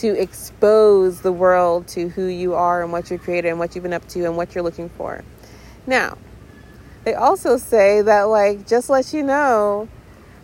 to 0.00 0.20
expose 0.20 1.20
the 1.20 1.32
world 1.32 1.88
to 1.88 2.08
who 2.08 2.26
you 2.26 2.54
are 2.54 2.82
and 2.82 2.92
what 2.92 3.10
you 3.10 3.18
created 3.18 3.48
and 3.48 3.58
what 3.58 3.74
you've 3.74 3.84
been 3.84 3.92
up 3.92 4.06
to 4.08 4.24
and 4.24 4.36
what 4.36 4.54
you're 4.54 4.64
looking 4.64 4.88
for. 4.90 5.24
Now, 5.86 6.18
they 7.04 7.14
also 7.14 7.56
say 7.56 8.02
that, 8.02 8.22
like, 8.22 8.66
just 8.66 8.90
let 8.90 9.12
you 9.12 9.22
know, 9.22 9.88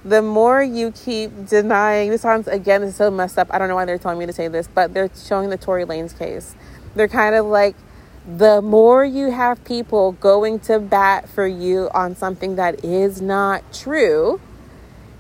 the 0.05 0.23
more 0.23 0.63
you 0.63 0.93
keep 0.93 1.47
denying, 1.47 2.11
this 2.11 2.23
sounds 2.23 2.47
again, 2.49 2.83
this 2.83 2.91
is 2.91 2.97
so 2.97 3.11
messed 3.11 3.39
up. 3.39 3.49
I 3.51 3.59
don't 3.59 3.69
know 3.69 3.75
why 3.75 3.85
they're 3.85 3.99
telling 3.99 4.19
me 4.19 4.27
to 4.27 4.33
say 4.33 4.49
this, 4.49 4.69
but 4.69 4.93
they're 4.95 5.11
showing 5.15 5.51
the 5.51 5.57
Tory 5.57 5.85
Lanez 5.85 6.19
case. 6.19 6.55
They're 6.95 7.09
kind 7.09 7.35
of 7.35 7.47
like, 7.47 7.75
the 8.27 8.63
more 8.63 9.05
you 9.05 9.31
have 9.31 9.63
people 9.65 10.13
going 10.13 10.59
to 10.61 10.79
bat 10.79 11.29
for 11.29 11.47
you 11.47 11.91
on 11.93 12.17
something 12.17 12.57
that 12.57 12.85
is 12.85 13.21
not 13.21 13.73
true, 13.73 14.41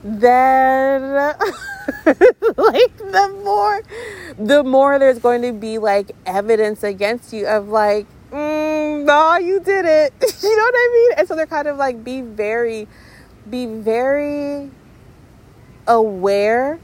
then 0.05 1.03
like 2.57 2.97
the 2.99 3.41
more 3.43 3.83
the 4.39 4.63
more 4.63 4.99
there's 4.99 5.19
going 5.19 5.41
to 5.41 5.53
be 5.53 5.79
like 5.79 6.13
evidence 6.27 6.83
against 6.83 7.33
you 7.33 7.47
of 7.47 7.69
like 7.69 8.07
mm, 8.31 9.05
no 9.05 9.37
you 9.39 9.61
did 9.61 9.87
it. 9.87 10.13
You 10.43 10.57
know 10.57 10.63
what 10.63 10.75
i 10.77 10.91
mean? 10.93 11.19
And 11.19 11.29
so 11.29 11.35
they're 11.35 11.47
kind 11.47 11.69
of 11.69 11.79
like 11.79 12.05
be 12.05 12.21
very 12.21 12.87
be 13.49 13.65
very 13.65 14.71
aware 15.87 16.79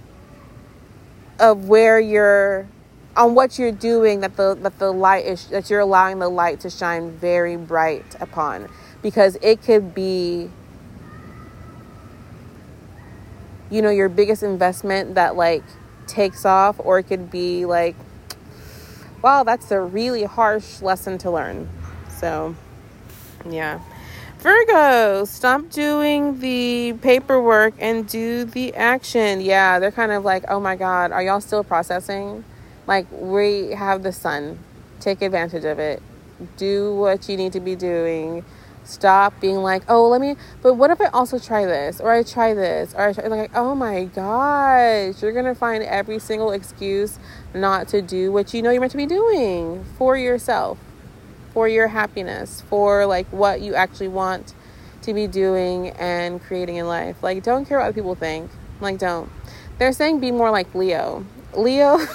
of 1.38 1.68
where 1.68 2.00
you're 2.00 2.66
on 3.16 3.34
what 3.34 3.58
you're 3.58 3.72
doing 3.72 4.20
that 4.20 4.36
the 4.36 4.54
that 4.62 4.78
the 4.78 4.92
light 4.92 5.26
is 5.26 5.46
that 5.48 5.68
you're 5.68 5.80
allowing 5.80 6.20
the 6.20 6.28
light 6.28 6.60
to 6.60 6.70
shine 6.70 7.10
very 7.10 7.56
bright 7.56 8.16
upon. 8.20 8.68
Because 9.02 9.36
it 9.42 9.62
could 9.62 9.94
be 9.94 10.50
you 13.70 13.80
know 13.80 13.90
your 13.90 14.08
biggest 14.08 14.42
investment 14.42 15.14
that 15.14 15.36
like 15.36 15.62
takes 16.06 16.44
off 16.44 16.76
or 16.80 16.98
it 16.98 17.04
could 17.04 17.30
be 17.30 17.64
like 17.64 17.94
wow 19.22 19.44
that's 19.44 19.70
a 19.70 19.80
really 19.80 20.24
harsh 20.24 20.82
lesson 20.82 21.16
to 21.18 21.30
learn. 21.30 21.68
So 22.08 22.54
yeah. 23.48 23.80
Virgo 24.38 25.24
stop 25.24 25.68
doing 25.68 26.40
the 26.40 26.94
paperwork 27.02 27.74
and 27.78 28.08
do 28.08 28.44
the 28.44 28.74
action. 28.74 29.40
Yeah 29.40 29.78
they're 29.78 29.92
kind 29.92 30.12
of 30.12 30.24
like 30.24 30.44
oh 30.48 30.60
my 30.60 30.76
god 30.76 31.12
are 31.12 31.22
y'all 31.22 31.40
still 31.40 31.64
processing? 31.64 32.44
Like 32.86 33.06
we 33.12 33.70
have 33.70 34.02
the 34.02 34.12
sun. 34.12 34.58
Take 34.98 35.22
advantage 35.22 35.64
of 35.64 35.78
it. 35.78 36.02
Do 36.56 36.94
what 36.94 37.28
you 37.28 37.36
need 37.36 37.52
to 37.52 37.60
be 37.60 37.76
doing 37.76 38.44
stop 38.90 39.40
being 39.40 39.56
like, 39.56 39.82
oh, 39.88 40.08
let 40.08 40.20
me, 40.20 40.36
but 40.62 40.74
what 40.74 40.90
if 40.90 41.00
I 41.00 41.06
also 41.06 41.38
try 41.38 41.64
this? 41.64 42.00
Or 42.00 42.10
I 42.10 42.22
try 42.22 42.54
this? 42.54 42.94
Or 42.94 43.08
I 43.08 43.12
try, 43.12 43.26
like, 43.26 43.50
oh 43.54 43.74
my 43.74 44.04
gosh, 44.04 45.22
you're 45.22 45.32
going 45.32 45.46
to 45.46 45.54
find 45.54 45.82
every 45.82 46.18
single 46.18 46.52
excuse 46.52 47.18
not 47.54 47.88
to 47.88 48.02
do 48.02 48.30
what 48.32 48.52
you 48.52 48.62
know 48.62 48.70
you're 48.70 48.80
meant 48.80 48.92
to 48.92 48.98
be 48.98 49.06
doing 49.06 49.84
for 49.96 50.16
yourself, 50.16 50.78
for 51.52 51.68
your 51.68 51.88
happiness, 51.88 52.62
for 52.68 53.06
like 53.06 53.26
what 53.32 53.60
you 53.60 53.74
actually 53.74 54.08
want 54.08 54.54
to 55.02 55.14
be 55.14 55.26
doing 55.26 55.90
and 55.90 56.42
creating 56.42 56.76
in 56.76 56.86
life. 56.86 57.22
Like, 57.22 57.42
don't 57.42 57.64
care 57.64 57.78
what 57.78 57.84
other 57.86 57.94
people 57.94 58.14
think. 58.14 58.50
Like, 58.80 58.98
don't. 58.98 59.30
They're 59.78 59.92
saying 59.92 60.20
be 60.20 60.30
more 60.30 60.50
like 60.50 60.74
Leo. 60.74 61.24
Leo. 61.54 61.98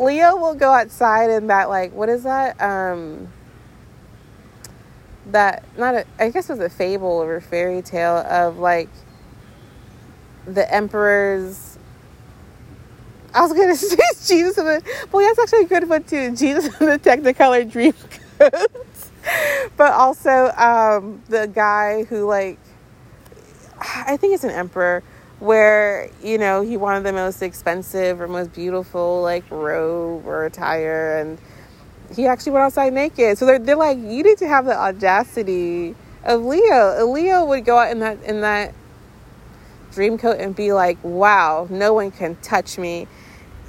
Leo 0.00 0.36
will 0.36 0.54
go 0.54 0.72
outside 0.72 1.28
and 1.30 1.50
that 1.50 1.68
like 1.68 1.92
what 1.92 2.08
is 2.08 2.22
that? 2.22 2.60
Um 2.60 3.28
that 5.26 5.64
not 5.76 5.94
a, 5.94 6.06
I 6.18 6.30
guess 6.30 6.50
it 6.50 6.54
was 6.54 6.60
a 6.60 6.70
fable 6.70 7.08
or 7.08 7.36
a 7.36 7.42
fairy 7.42 7.82
tale 7.82 8.18
of 8.18 8.58
like 8.58 8.88
the 10.46 10.72
emperor's 10.72 11.78
I 13.34 13.42
was 13.42 13.52
gonna 13.52 13.76
say 13.76 13.96
Jesus 14.34 14.58
in 14.58 14.64
the 14.64 14.82
well 15.12 15.22
yeah 15.22 15.32
that's 15.36 15.52
actually 15.52 15.66
a 15.66 15.80
good 15.80 15.88
one 15.88 16.04
too. 16.04 16.34
Jesus 16.36 16.66
in 16.80 16.86
the 16.86 16.98
Technicolor 16.98 17.70
dream 17.70 17.94
but 19.76 19.92
also 19.92 20.50
um, 20.56 21.22
the 21.28 21.46
guy 21.46 22.04
who 22.04 22.26
like 22.26 22.58
I 23.78 24.16
think 24.16 24.34
it's 24.34 24.44
an 24.44 24.50
emperor 24.50 25.02
where 25.38 26.10
you 26.22 26.38
know 26.38 26.62
he 26.62 26.76
wanted 26.76 27.04
the 27.04 27.12
most 27.12 27.42
expensive 27.42 28.20
or 28.20 28.28
most 28.28 28.52
beautiful 28.52 29.22
like 29.22 29.44
robe 29.50 30.26
or 30.26 30.44
attire 30.44 31.18
and 31.18 31.38
he 32.14 32.26
actually 32.26 32.52
went 32.52 32.64
outside 32.64 32.92
naked. 32.92 33.38
So 33.38 33.46
they're, 33.46 33.58
they're 33.58 33.76
like, 33.76 33.98
you 33.98 34.22
need 34.22 34.38
to 34.38 34.48
have 34.48 34.64
the 34.64 34.76
audacity 34.76 35.94
of 36.24 36.44
Leo. 36.44 37.06
Leo 37.06 37.44
would 37.44 37.64
go 37.64 37.78
out 37.78 37.90
in 37.90 38.00
that 38.00 38.22
in 38.24 38.40
that 38.40 38.74
dream 39.92 40.18
coat 40.18 40.38
and 40.38 40.54
be 40.54 40.72
like, 40.72 40.98
wow, 41.02 41.66
no 41.70 41.94
one 41.94 42.10
can 42.10 42.36
touch 42.36 42.78
me. 42.78 43.06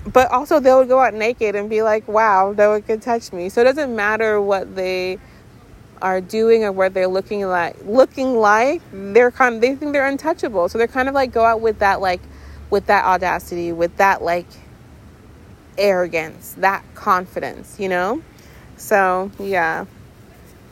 But 0.06 0.32
also 0.32 0.60
they 0.60 0.74
would 0.74 0.88
go 0.88 1.00
out 1.00 1.14
naked 1.14 1.56
and 1.56 1.70
be 1.70 1.82
like, 1.84 2.08
wow, 2.08 2.54
no 2.58 2.72
one 2.72 2.82
can 2.82 3.00
touch 3.00 3.32
me. 3.32 3.50
So 3.50 3.62
it 3.62 3.66
doesn't 3.66 3.96
matter 3.96 4.42
what 4.42 4.76
they 4.76 5.20
are 6.02 6.20
doing 6.20 6.64
or 6.64 6.72
what 6.72 6.96
they're 6.96 7.08
looking 7.08 7.46
like 7.46 7.76
looking 7.86 8.36
like, 8.36 8.82
they're 8.92 9.30
kind 9.30 9.56
of, 9.56 9.62
they 9.62 9.76
think 9.76 9.94
they're 9.94 10.08
untouchable. 10.08 10.68
So 10.68 10.80
they're 10.80 10.88
kind 10.88 11.08
of 11.08 11.14
like 11.14 11.32
go 11.32 11.46
out 11.46 11.62
with 11.62 11.80
that 11.80 12.02
like 12.02 12.22
with 12.72 12.88
that 12.88 13.06
audacity, 13.06 13.72
with 13.72 13.98
that 13.98 14.24
like 14.24 14.48
arrogance, 15.78 16.56
that 16.60 16.84
confidence, 16.96 17.80
you 17.80 17.90
know? 17.90 18.22
So, 18.82 19.32
yeah. 19.40 19.86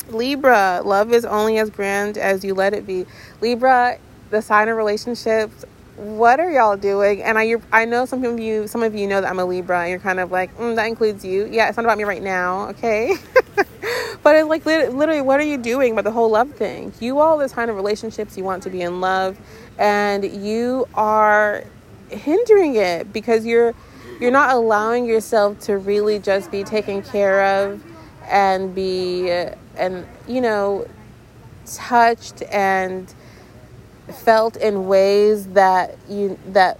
Libra, 0.09 0.81
love 0.83 1.13
is 1.13 1.23
only 1.25 1.59
as 1.59 1.69
grand 1.69 2.17
as 2.17 2.43
you 2.43 2.55
let 2.55 2.73
it 2.73 2.85
be. 2.85 3.05
Libra, 3.39 3.99
the 4.31 4.41
sign 4.41 4.67
of 4.67 4.75
relationships. 4.75 5.63
What 5.95 6.39
are 6.39 6.49
y'all 6.49 6.75
doing? 6.75 7.21
And 7.21 7.37
I, 7.37 7.55
I 7.71 7.85
know 7.85 8.05
some 8.05 8.25
of 8.25 8.39
you, 8.39 8.67
some 8.67 8.81
of 8.81 8.95
you 8.95 9.05
know 9.05 9.21
that 9.21 9.29
I'm 9.29 9.39
a 9.39 9.45
Libra, 9.45 9.81
and 9.81 9.91
you're 9.91 9.99
kind 9.99 10.19
of 10.19 10.31
like, 10.31 10.57
mm, 10.57 10.75
that 10.75 10.87
includes 10.87 11.23
you. 11.23 11.47
Yeah, 11.51 11.67
it's 11.67 11.77
not 11.77 11.85
about 11.85 11.97
me 11.97 12.03
right 12.03 12.21
now, 12.21 12.69
okay? 12.69 13.13
but 14.23 14.35
it's 14.35 14.47
like 14.47 14.65
literally, 14.65 15.21
what 15.21 15.39
are 15.39 15.45
you 15.45 15.57
doing 15.57 15.91
about 15.91 16.03
the 16.03 16.11
whole 16.11 16.31
love 16.31 16.51
thing? 16.51 16.91
You 16.99 17.19
all 17.19 17.37
the 17.37 17.47
kind 17.47 17.69
of 17.69 17.75
relationships. 17.75 18.35
You 18.37 18.43
want 18.43 18.63
to 18.63 18.69
be 18.71 18.81
in 18.81 19.01
love, 19.01 19.37
and 19.77 20.23
you 20.25 20.87
are 20.95 21.63
hindering 22.09 22.75
it 22.75 23.13
because 23.13 23.45
you're 23.45 23.75
you're 24.19 24.31
not 24.31 24.55
allowing 24.55 25.05
yourself 25.05 25.59
to 25.59 25.77
really 25.77 26.17
just 26.17 26.49
be 26.49 26.63
taken 26.63 27.03
care 27.03 27.45
of 27.45 27.83
and 28.29 28.73
be 28.75 29.29
and 29.31 30.05
you 30.27 30.41
know 30.41 30.87
touched 31.65 32.41
and 32.51 33.13
felt 34.07 34.55
in 34.55 34.87
ways 34.87 35.47
that 35.47 35.97
you 36.07 36.37
that 36.47 36.79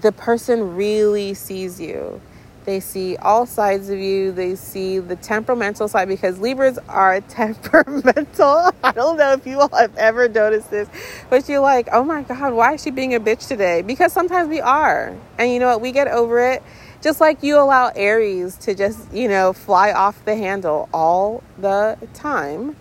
the 0.00 0.12
person 0.12 0.76
really 0.76 1.34
sees 1.34 1.80
you. 1.80 2.20
They 2.64 2.80
see 2.80 3.16
all 3.16 3.46
sides 3.46 3.88
of 3.88 3.98
you. 3.98 4.30
They 4.30 4.54
see 4.54 4.98
the 4.98 5.16
temperamental 5.16 5.88
side 5.88 6.06
because 6.06 6.38
libras 6.38 6.78
are 6.86 7.18
temperamental. 7.28 8.72
I 8.84 8.92
don't 8.92 9.16
know 9.16 9.32
if 9.32 9.46
you 9.46 9.58
all 9.60 9.74
have 9.74 9.96
ever 9.96 10.28
noticed 10.28 10.70
this 10.70 10.88
but 11.30 11.48
you're 11.48 11.60
like 11.60 11.88
oh 11.92 12.04
my 12.04 12.22
god 12.22 12.52
why 12.52 12.74
is 12.74 12.82
she 12.82 12.90
being 12.90 13.14
a 13.14 13.20
bitch 13.20 13.48
today? 13.48 13.82
Because 13.82 14.12
sometimes 14.12 14.48
we 14.48 14.60
are. 14.60 15.16
And 15.38 15.50
you 15.50 15.58
know 15.58 15.68
what? 15.68 15.80
We 15.80 15.92
get 15.92 16.08
over 16.08 16.52
it 16.52 16.62
just 17.00 17.20
like 17.20 17.42
you 17.42 17.58
allow 17.58 17.92
Aries 17.94 18.56
to 18.58 18.74
just, 18.74 19.12
you 19.12 19.28
know, 19.28 19.52
fly 19.52 19.92
off 19.92 20.24
the 20.24 20.36
handle 20.36 20.88
all 20.92 21.42
the 21.58 21.96
time. 22.14 22.76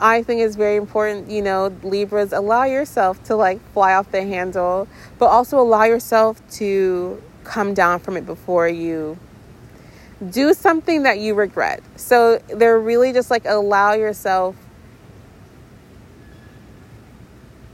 I 0.00 0.22
think 0.22 0.40
it's 0.40 0.56
very 0.56 0.76
important, 0.76 1.30
you 1.30 1.42
know, 1.42 1.66
Libras, 1.82 2.32
allow 2.32 2.64
yourself 2.64 3.22
to 3.24 3.36
like 3.36 3.60
fly 3.72 3.94
off 3.94 4.10
the 4.10 4.22
handle, 4.22 4.88
but 5.18 5.26
also 5.26 5.60
allow 5.60 5.84
yourself 5.84 6.40
to 6.52 7.22
come 7.44 7.74
down 7.74 8.00
from 8.00 8.16
it 8.16 8.24
before 8.26 8.68
you 8.68 9.18
do 10.30 10.52
something 10.54 11.02
that 11.04 11.18
you 11.18 11.34
regret. 11.34 11.82
So 11.96 12.38
they're 12.48 12.78
really 12.78 13.12
just 13.12 13.30
like 13.30 13.44
allow 13.46 13.92
yourself 13.92 14.54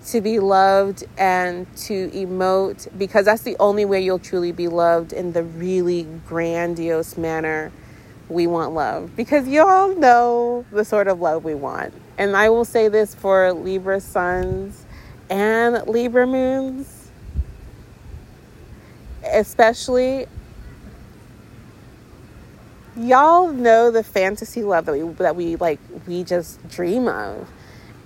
to 0.07 0.21
be 0.21 0.39
loved 0.39 1.05
and 1.19 1.67
to 1.77 2.09
emote 2.11 2.87
because 2.97 3.25
that's 3.25 3.43
the 3.43 3.57
only 3.59 3.85
way 3.85 4.01
you'll 4.01 4.21
truly 4.21 4.53
be 4.53 4.69
loved 4.69 5.13
in 5.13 5.33
the 5.33 5.43
really 5.43 6.05
grandiose 6.27 7.17
manner 7.17 7.73
we 8.29 8.47
want 8.47 8.73
love 8.73 9.15
because 9.17 9.49
you 9.49 9.63
all 9.63 9.95
know 9.97 10.65
the 10.71 10.85
sort 10.85 11.09
of 11.09 11.21
love 11.21 11.45
we 11.45 11.55
want. 11.55 11.93
And 12.19 12.37
I 12.37 12.49
will 12.51 12.65
say 12.65 12.89
this 12.89 13.15
for 13.15 13.53
Libra 13.53 14.01
suns 14.01 14.85
and 15.29 15.87
Libra 15.89 16.27
moons, 16.27 17.11
especially. 19.25 20.27
Y'all 22.97 23.53
know 23.53 23.91
the 23.91 24.03
fantasy 24.03 24.63
love 24.63 24.87
that 24.87 24.93
we 24.93 25.03
that 25.03 25.37
we 25.37 25.57
like 25.57 25.79
we 26.07 26.25
just 26.25 26.67
dream 26.71 27.09
of 27.09 27.47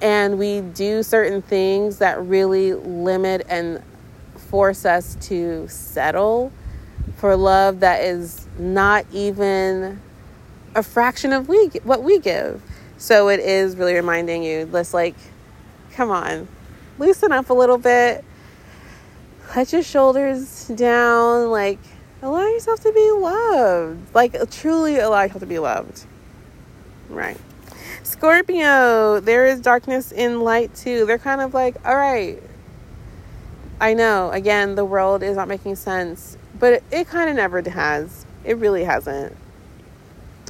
and 0.01 0.39
we 0.39 0.61
do 0.61 1.03
certain 1.03 1.43
things 1.43 1.99
that 1.99 2.23
really 2.25 2.75
limit 2.75 3.47
and 3.49 3.83
force 4.37 4.85
us 4.85 5.17
to 5.21 5.69
settle 5.69 6.53
for 7.17 7.37
love 7.37 7.81
that 7.81 8.03
is 8.03 8.47
not 8.59 9.05
even 9.13 10.01
a 10.75 10.83
fraction 10.83 11.33
of 11.33 11.49
we 11.49 11.67
what 11.85 12.03
we 12.03 12.19
give. 12.19 12.63
So 12.97 13.29
it 13.29 13.41
is 13.41 13.77
really 13.77 13.95
reminding 13.95 14.43
you, 14.43 14.69
let's 14.73 14.93
like, 14.93 15.15
come 15.93 16.11
on, 16.11 16.49
loosen 16.99 17.33
up 17.33 17.51
a 17.51 17.55
little 17.55 17.79
bit, 17.79 18.25
let 19.55 19.73
your 19.73 19.83
shoulders 19.83 20.69
down, 20.69 21.51
like 21.51 21.79
allow 22.23 22.47
yourself 22.47 22.81
to 22.81 22.93
be 22.93 23.11
loved, 23.13 24.15
like 24.15 24.51
truly 24.51 24.99
allow 24.99 25.23
yourself 25.23 25.41
to 25.41 25.47
be 25.47 25.59
loved, 25.59 26.05
right? 27.09 27.39
Scorpio, 28.11 29.21
there 29.21 29.47
is 29.47 29.61
darkness 29.61 30.13
in 30.13 30.41
light 30.41 30.75
too. 30.75 31.07
They're 31.07 31.19
kind 31.19 31.41
of 31.41 31.55
like, 31.55 31.77
all 31.87 31.97
right, 31.97 32.43
I 33.81 33.95
know, 33.95 34.31
again, 34.33 34.75
the 34.75 34.85
world 34.85 35.23
is 35.23 35.37
not 35.37 35.49
making 35.49 35.77
sense, 35.77 36.37
but 36.59 36.75
it, 36.75 36.85
it 36.91 37.09
kind 37.09 37.31
of 37.31 37.37
never 37.37 37.63
has. 37.71 38.27
It 38.45 38.59
really 38.59 38.85
hasn't. 38.85 39.37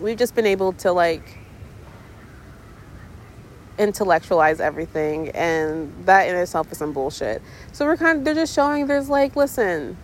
we've 0.01 0.19
just 0.19 0.35
been 0.35 0.47
able 0.47 0.73
to 0.75 0.93
like 0.93 1.39
intellectualize 3.79 4.61
everything 4.61 5.31
and 5.31 5.93
that 6.07 6.29
in 6.29 6.37
itself 6.37 6.71
is 6.73 6.79
some 6.79 6.93
bullshit 6.93 7.43
so 7.73 7.87
we're 7.87 7.97
kind 7.97 8.19
of 8.19 8.25
they're 8.25 8.35
just 8.35 8.55
showing 8.55 8.87
there's 8.87 9.09
like 9.09 9.37
listen 9.37 9.97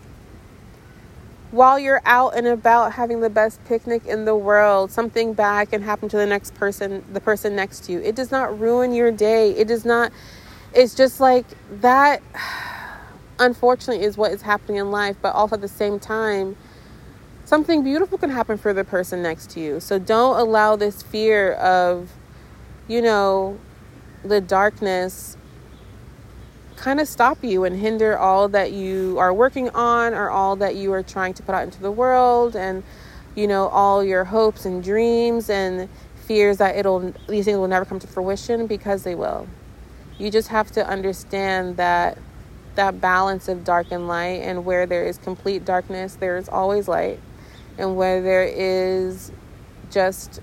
while 1.50 1.78
you're 1.78 2.02
out 2.04 2.36
and 2.36 2.46
about 2.46 2.92
having 2.92 3.20
the 3.20 3.30
best 3.30 3.64
picnic 3.64 4.04
in 4.06 4.24
the 4.24 4.34
world 4.34 4.90
something 4.90 5.32
bad 5.32 5.70
can 5.70 5.82
happen 5.82 6.08
to 6.08 6.16
the 6.16 6.26
next 6.26 6.54
person 6.54 7.04
the 7.12 7.20
person 7.20 7.54
next 7.54 7.84
to 7.84 7.92
you. 7.92 8.00
It 8.00 8.14
does 8.14 8.30
not 8.30 8.58
ruin 8.58 8.92
your 8.92 9.12
day. 9.12 9.52
It 9.52 9.68
does 9.68 9.84
not 9.84 10.12
it's 10.74 10.94
just 10.94 11.20
like 11.20 11.46
that 11.80 12.22
unfortunately 13.38 14.04
is 14.04 14.16
what 14.16 14.32
is 14.32 14.42
happening 14.42 14.78
in 14.78 14.90
life 14.90 15.16
but 15.20 15.34
also 15.34 15.56
at 15.56 15.60
the 15.60 15.68
same 15.68 15.98
time 15.98 16.56
something 17.44 17.84
beautiful 17.84 18.18
can 18.18 18.30
happen 18.30 18.56
for 18.58 18.72
the 18.72 18.84
person 18.84 19.22
next 19.22 19.50
to 19.50 19.60
you. 19.60 19.80
So 19.80 19.98
don't 19.98 20.38
allow 20.38 20.76
this 20.76 21.02
fear 21.02 21.52
of 21.52 22.12
you 22.88 23.00
know 23.02 23.58
the 24.24 24.40
darkness 24.40 25.36
kind 26.76 27.00
of 27.00 27.08
stop 27.08 27.42
you 27.42 27.64
and 27.64 27.78
hinder 27.78 28.16
all 28.16 28.48
that 28.48 28.72
you 28.72 29.16
are 29.18 29.32
working 29.32 29.70
on 29.70 30.14
or 30.14 30.30
all 30.30 30.56
that 30.56 30.76
you 30.76 30.92
are 30.92 31.02
trying 31.02 31.34
to 31.34 31.42
put 31.42 31.54
out 31.54 31.64
into 31.64 31.80
the 31.80 31.90
world 31.90 32.54
and 32.54 32.82
you 33.34 33.46
know 33.46 33.68
all 33.68 34.04
your 34.04 34.24
hopes 34.24 34.64
and 34.64 34.84
dreams 34.84 35.50
and 35.50 35.88
fears 36.26 36.58
that 36.58 36.76
it'll 36.76 37.12
these 37.28 37.44
things 37.44 37.58
will 37.58 37.68
never 37.68 37.84
come 37.84 37.98
to 37.98 38.06
fruition 38.06 38.66
because 38.66 39.02
they 39.04 39.14
will. 39.14 39.48
You 40.18 40.30
just 40.30 40.48
have 40.48 40.70
to 40.72 40.86
understand 40.86 41.76
that 41.76 42.18
that 42.74 43.00
balance 43.00 43.48
of 43.48 43.64
dark 43.64 43.90
and 43.90 44.06
light 44.06 44.42
and 44.42 44.64
where 44.64 44.86
there 44.86 45.04
is 45.04 45.18
complete 45.18 45.64
darkness 45.64 46.14
there 46.16 46.36
is 46.36 46.48
always 46.48 46.88
light. 46.88 47.20
And 47.78 47.96
where 47.96 48.22
there 48.22 48.44
is 48.44 49.30
just 49.90 50.40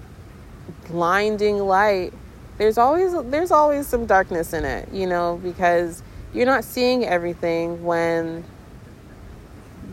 blinding 0.87 1.57
light 1.57 2.13
there's 2.57 2.77
always 2.77 3.13
there's 3.31 3.51
always 3.51 3.87
some 3.87 4.05
darkness 4.05 4.53
in 4.53 4.63
it, 4.63 4.91
you 4.93 5.07
know, 5.07 5.39
because 5.43 6.03
you're 6.33 6.45
not 6.45 6.63
seeing 6.63 7.05
everything 7.05 7.83
when 7.83 8.43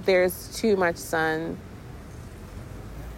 there's 0.05 0.57
too 0.57 0.77
much 0.77 0.97
sun. 0.97 1.59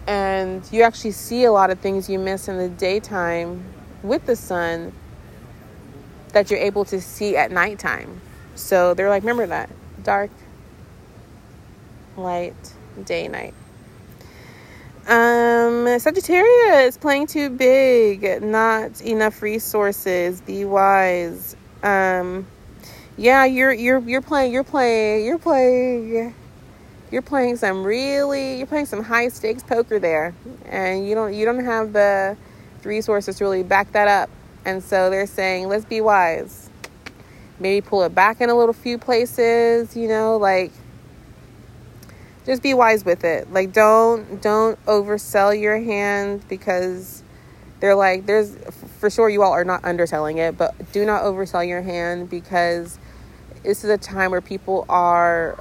And 0.05 0.67
you 0.71 0.83
actually 0.83 1.11
see 1.11 1.45
a 1.45 1.51
lot 1.51 1.69
of 1.69 1.79
things 1.79 2.09
you 2.09 2.19
miss 2.19 2.47
in 2.47 2.57
the 2.57 2.67
daytime 2.67 3.63
with 4.03 4.25
the 4.25 4.35
sun 4.35 4.91
that 6.33 6.51
you're 6.51 6.59
able 6.59 6.83
to 6.85 6.99
see 6.99 7.37
at 7.37 7.51
nighttime. 7.51 8.19
So 8.55 8.93
they're 8.93 9.09
like, 9.09 9.23
remember 9.23 9.47
that 9.47 9.69
dark, 10.03 10.31
light, 12.17 12.73
day, 13.05 13.27
night. 13.29 13.53
Um, 15.07 15.99
Sagittarius 15.99 16.97
playing 16.97 17.27
too 17.27 17.49
big, 17.49 18.41
not 18.41 19.01
enough 19.01 19.41
resources. 19.41 20.41
Be 20.41 20.65
wise. 20.65 21.55
Um, 21.81 22.47
yeah, 23.17 23.45
you're 23.45 23.71
you're 23.71 23.99
you're 23.99 24.21
playing 24.21 24.51
you're 24.51 24.63
playing 24.63 25.25
you're 25.25 25.37
playing 25.37 26.33
you're 27.11 27.21
playing 27.21 27.57
some 27.57 27.83
really 27.83 28.57
you're 28.57 28.67
playing 28.67 28.87
some 28.87 29.03
high 29.03 29.27
stakes 29.27 29.63
poker 29.63 29.99
there, 29.99 30.33
and 30.65 31.07
you 31.07 31.13
don't 31.13 31.33
you 31.33 31.45
don't 31.45 31.63
have 31.63 31.93
the 31.93 32.35
resources 32.83 33.37
to 33.37 33.43
really 33.43 33.63
back 33.63 33.91
that 33.91 34.07
up. 34.07 34.29
And 34.65 34.83
so 34.83 35.09
they're 35.09 35.27
saying, 35.27 35.67
let's 35.67 35.85
be 35.85 36.01
wise. 36.01 36.69
Maybe 37.59 37.85
pull 37.85 38.03
it 38.03 38.15
back 38.15 38.41
in 38.41 38.49
a 38.49 38.55
little 38.55 38.73
few 38.73 38.97
places. 38.97 39.95
You 39.95 40.07
know, 40.07 40.37
like 40.37 40.71
just 42.45 42.63
be 42.63 42.73
wise 42.73 43.05
with 43.05 43.23
it. 43.23 43.51
Like 43.53 43.73
don't 43.73 44.41
don't 44.41 44.83
oversell 44.85 45.59
your 45.59 45.79
hand 45.79 46.47
because 46.49 47.23
they're 47.79 47.95
like 47.95 48.25
there's 48.25 48.55
for 48.99 49.09
sure 49.09 49.29
you 49.29 49.43
all 49.43 49.51
are 49.51 49.65
not 49.65 49.85
underselling 49.85 50.39
it, 50.39 50.57
but 50.57 50.91
do 50.93 51.05
not 51.05 51.23
oversell 51.23 51.67
your 51.67 51.81
hand 51.81 52.29
because 52.29 52.97
this 53.63 53.83
is 53.83 53.89
a 53.89 53.97
time 53.97 54.31
where 54.31 54.41
people 54.41 54.85
are 54.89 55.59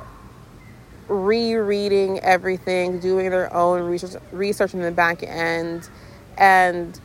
rereading 1.09 2.21
everything, 2.21 3.01
doing 3.01 3.31
their 3.31 3.53
own 3.55 3.83
research 3.83 4.21
research 4.33 4.75
in 4.75 4.83
the 4.83 4.91
back 4.91 5.23
end 5.23 5.89
and 6.39 7.01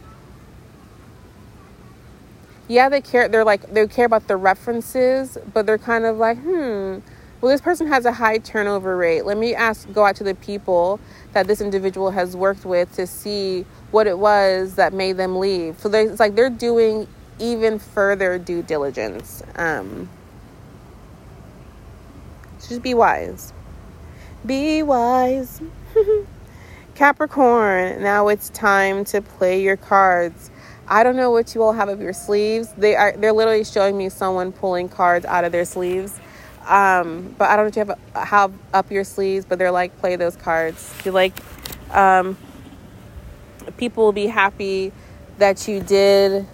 yeah, 2.67 2.89
they 2.89 3.01
care 3.01 3.27
they're 3.27 3.45
like 3.45 3.73
they 3.73 3.88
care 3.88 4.05
about 4.05 4.27
the 4.27 4.36
references, 4.36 5.38
but 5.53 5.65
they're 5.65 5.77
kind 5.77 6.05
of 6.05 6.17
like, 6.17 6.38
hmm, 6.39 6.99
well, 7.39 7.51
this 7.51 7.62
person 7.62 7.88
has 7.88 8.05
a 8.05 8.12
high 8.12 8.39
turnover 8.39 8.97
rate. 8.97 9.25
Let 9.25 9.38
me 9.38 9.53
ask, 9.53 9.91
go 9.93 10.05
out 10.05 10.15
to 10.17 10.23
the 10.23 10.36
people 10.36 10.99
that 11.33 11.47
this 11.47 11.62
individual 11.62 12.12
has 12.12 12.36
worked 12.36 12.65
with 12.65 12.93
to 12.95 13.05
see 13.05 13.65
what 13.91 14.07
it 14.07 14.17
was 14.17 14.75
that 14.75 14.91
made 14.91 15.17
them 15.17 15.38
leave. 15.38 15.79
So 15.79 15.93
it's 15.93 16.19
like 16.19 16.36
they're 16.36 16.49
doing 16.49 17.07
even 17.39 17.79
further 17.79 18.38
due 18.39 18.63
diligence. 18.63 19.43
Um, 19.55 20.10
just 22.67 22.82
be 22.82 22.93
wise. 22.93 23.54
Be 24.46 24.84
wise. 24.84 25.62
Capricorn, 26.96 28.02
now 28.02 28.28
it's 28.28 28.50
time 28.50 29.06
to 29.06 29.22
play 29.22 29.62
your 29.62 29.78
cards. 29.78 30.50
I 30.88 31.04
don't 31.04 31.15
know 31.15 31.32
what 31.32 31.54
you 31.54 31.62
all 31.62 31.74
have 31.74 31.89
up 31.89 32.00
your 32.00 32.13
sleeves. 32.13 32.70
They 32.78 32.96
are 32.96 33.13
they're 33.15 33.34
literally 33.34 33.63
showing 33.65 33.98
me 33.98 34.10
someone 34.10 34.52
pulling 34.52 34.89
cards 34.89 35.26
out 35.26 35.43
of 35.43 35.52
their 35.52 35.65
sleeves. 35.65 36.20
Um, 36.65 37.36
but 37.38 37.50
I 37.50 37.56
don't 37.56 37.65
know 37.65 37.70
if 37.70 37.76
you 37.76 37.93
have 38.13 38.28
have 38.28 38.54
up 38.74 38.91
your 38.91 39.04
sleeves, 39.04 39.46
but 39.46 39.60
they're 39.60 39.72
like 39.72 39.98
play 40.00 40.15
those 40.15 40.36
cards. 40.36 40.93
You 41.06 41.12
like 41.12 41.34
um, 41.91 42.38
people 43.78 44.06
will 44.06 44.13
be 44.13 44.28
happy 44.28 44.91
that 45.38 45.67
you 45.67 45.82
did. 45.82 46.48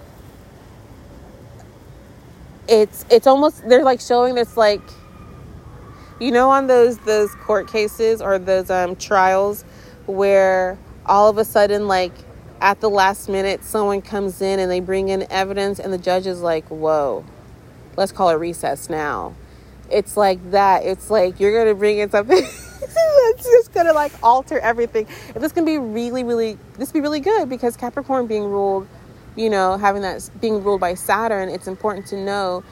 It's 2.67 3.05
it's 3.09 3.27
almost 3.27 3.67
they're 3.67 3.83
like 3.83 4.01
showing 4.01 4.35
this 4.35 4.57
like 4.57 4.81
you 6.19 6.31
know 6.31 6.49
on 6.49 6.67
those 6.67 6.97
those 6.99 7.33
court 7.35 7.67
cases 7.67 8.21
or 8.21 8.39
those 8.39 8.69
um, 8.69 8.95
trials 8.95 9.63
where 10.05 10.77
all 11.05 11.29
of 11.29 11.37
a 11.37 11.45
sudden 11.45 11.87
like 11.87 12.13
at 12.61 12.79
the 12.81 12.89
last 12.89 13.29
minute 13.29 13.63
someone 13.63 14.01
comes 14.01 14.41
in 14.41 14.59
and 14.59 14.71
they 14.71 14.79
bring 14.79 15.09
in 15.09 15.29
evidence 15.31 15.79
and 15.79 15.91
the 15.91 15.97
judge 15.97 16.27
is 16.27 16.41
like 16.41 16.65
whoa 16.69 17.25
let's 17.97 18.11
call 18.11 18.29
it 18.29 18.35
recess 18.35 18.89
now 18.89 19.35
it's 19.93 20.17
like 20.17 20.51
that. 20.51 20.83
It's 20.83 21.09
like 21.09 21.39
you're 21.39 21.57
gonna 21.57 21.75
bring 21.75 21.99
in 21.99 22.09
something 22.09 22.35
that's 22.41 23.43
just 23.43 23.73
gonna 23.73 23.93
like 23.93 24.11
alter 24.23 24.59
everything. 24.59 25.07
And 25.33 25.43
this 25.43 25.51
can 25.51 25.65
be 25.65 25.77
really, 25.77 26.23
really 26.23 26.57
this 26.77 26.91
be 26.91 27.01
really 27.01 27.19
good 27.19 27.47
because 27.49 27.77
Capricorn 27.77 28.27
being 28.27 28.43
ruled, 28.43 28.87
you 29.35 29.49
know, 29.49 29.77
having 29.77 30.01
that 30.01 30.29
being 30.41 30.63
ruled 30.63 30.81
by 30.81 30.95
Saturn, 30.95 31.49
it's 31.49 31.67
important 31.67 32.07
to 32.07 32.17
know 32.17 32.63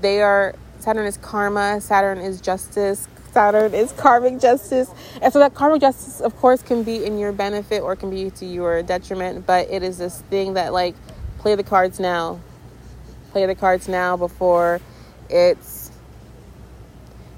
they 0.00 0.22
are 0.22 0.54
Saturn 0.78 1.06
is 1.06 1.16
karma, 1.16 1.80
Saturn 1.80 2.18
is 2.18 2.40
justice, 2.40 3.08
Saturn 3.32 3.74
is 3.74 3.92
karmic 3.92 4.40
justice. 4.40 4.90
And 5.20 5.32
so 5.32 5.38
that 5.40 5.54
karmic 5.54 5.80
justice 5.80 6.20
of 6.20 6.36
course 6.36 6.62
can 6.62 6.82
be 6.82 7.04
in 7.04 7.18
your 7.18 7.32
benefit 7.32 7.82
or 7.82 7.96
can 7.96 8.10
be 8.10 8.30
to 8.30 8.46
your 8.46 8.82
detriment, 8.82 9.46
but 9.46 9.70
it 9.70 9.82
is 9.82 9.98
this 9.98 10.20
thing 10.22 10.54
that 10.54 10.72
like 10.72 10.94
play 11.38 11.54
the 11.54 11.62
cards 11.62 12.00
now. 12.00 12.40
Play 13.32 13.46
the 13.46 13.54
cards 13.54 13.88
now 13.88 14.16
before 14.16 14.80
it's 15.28 15.90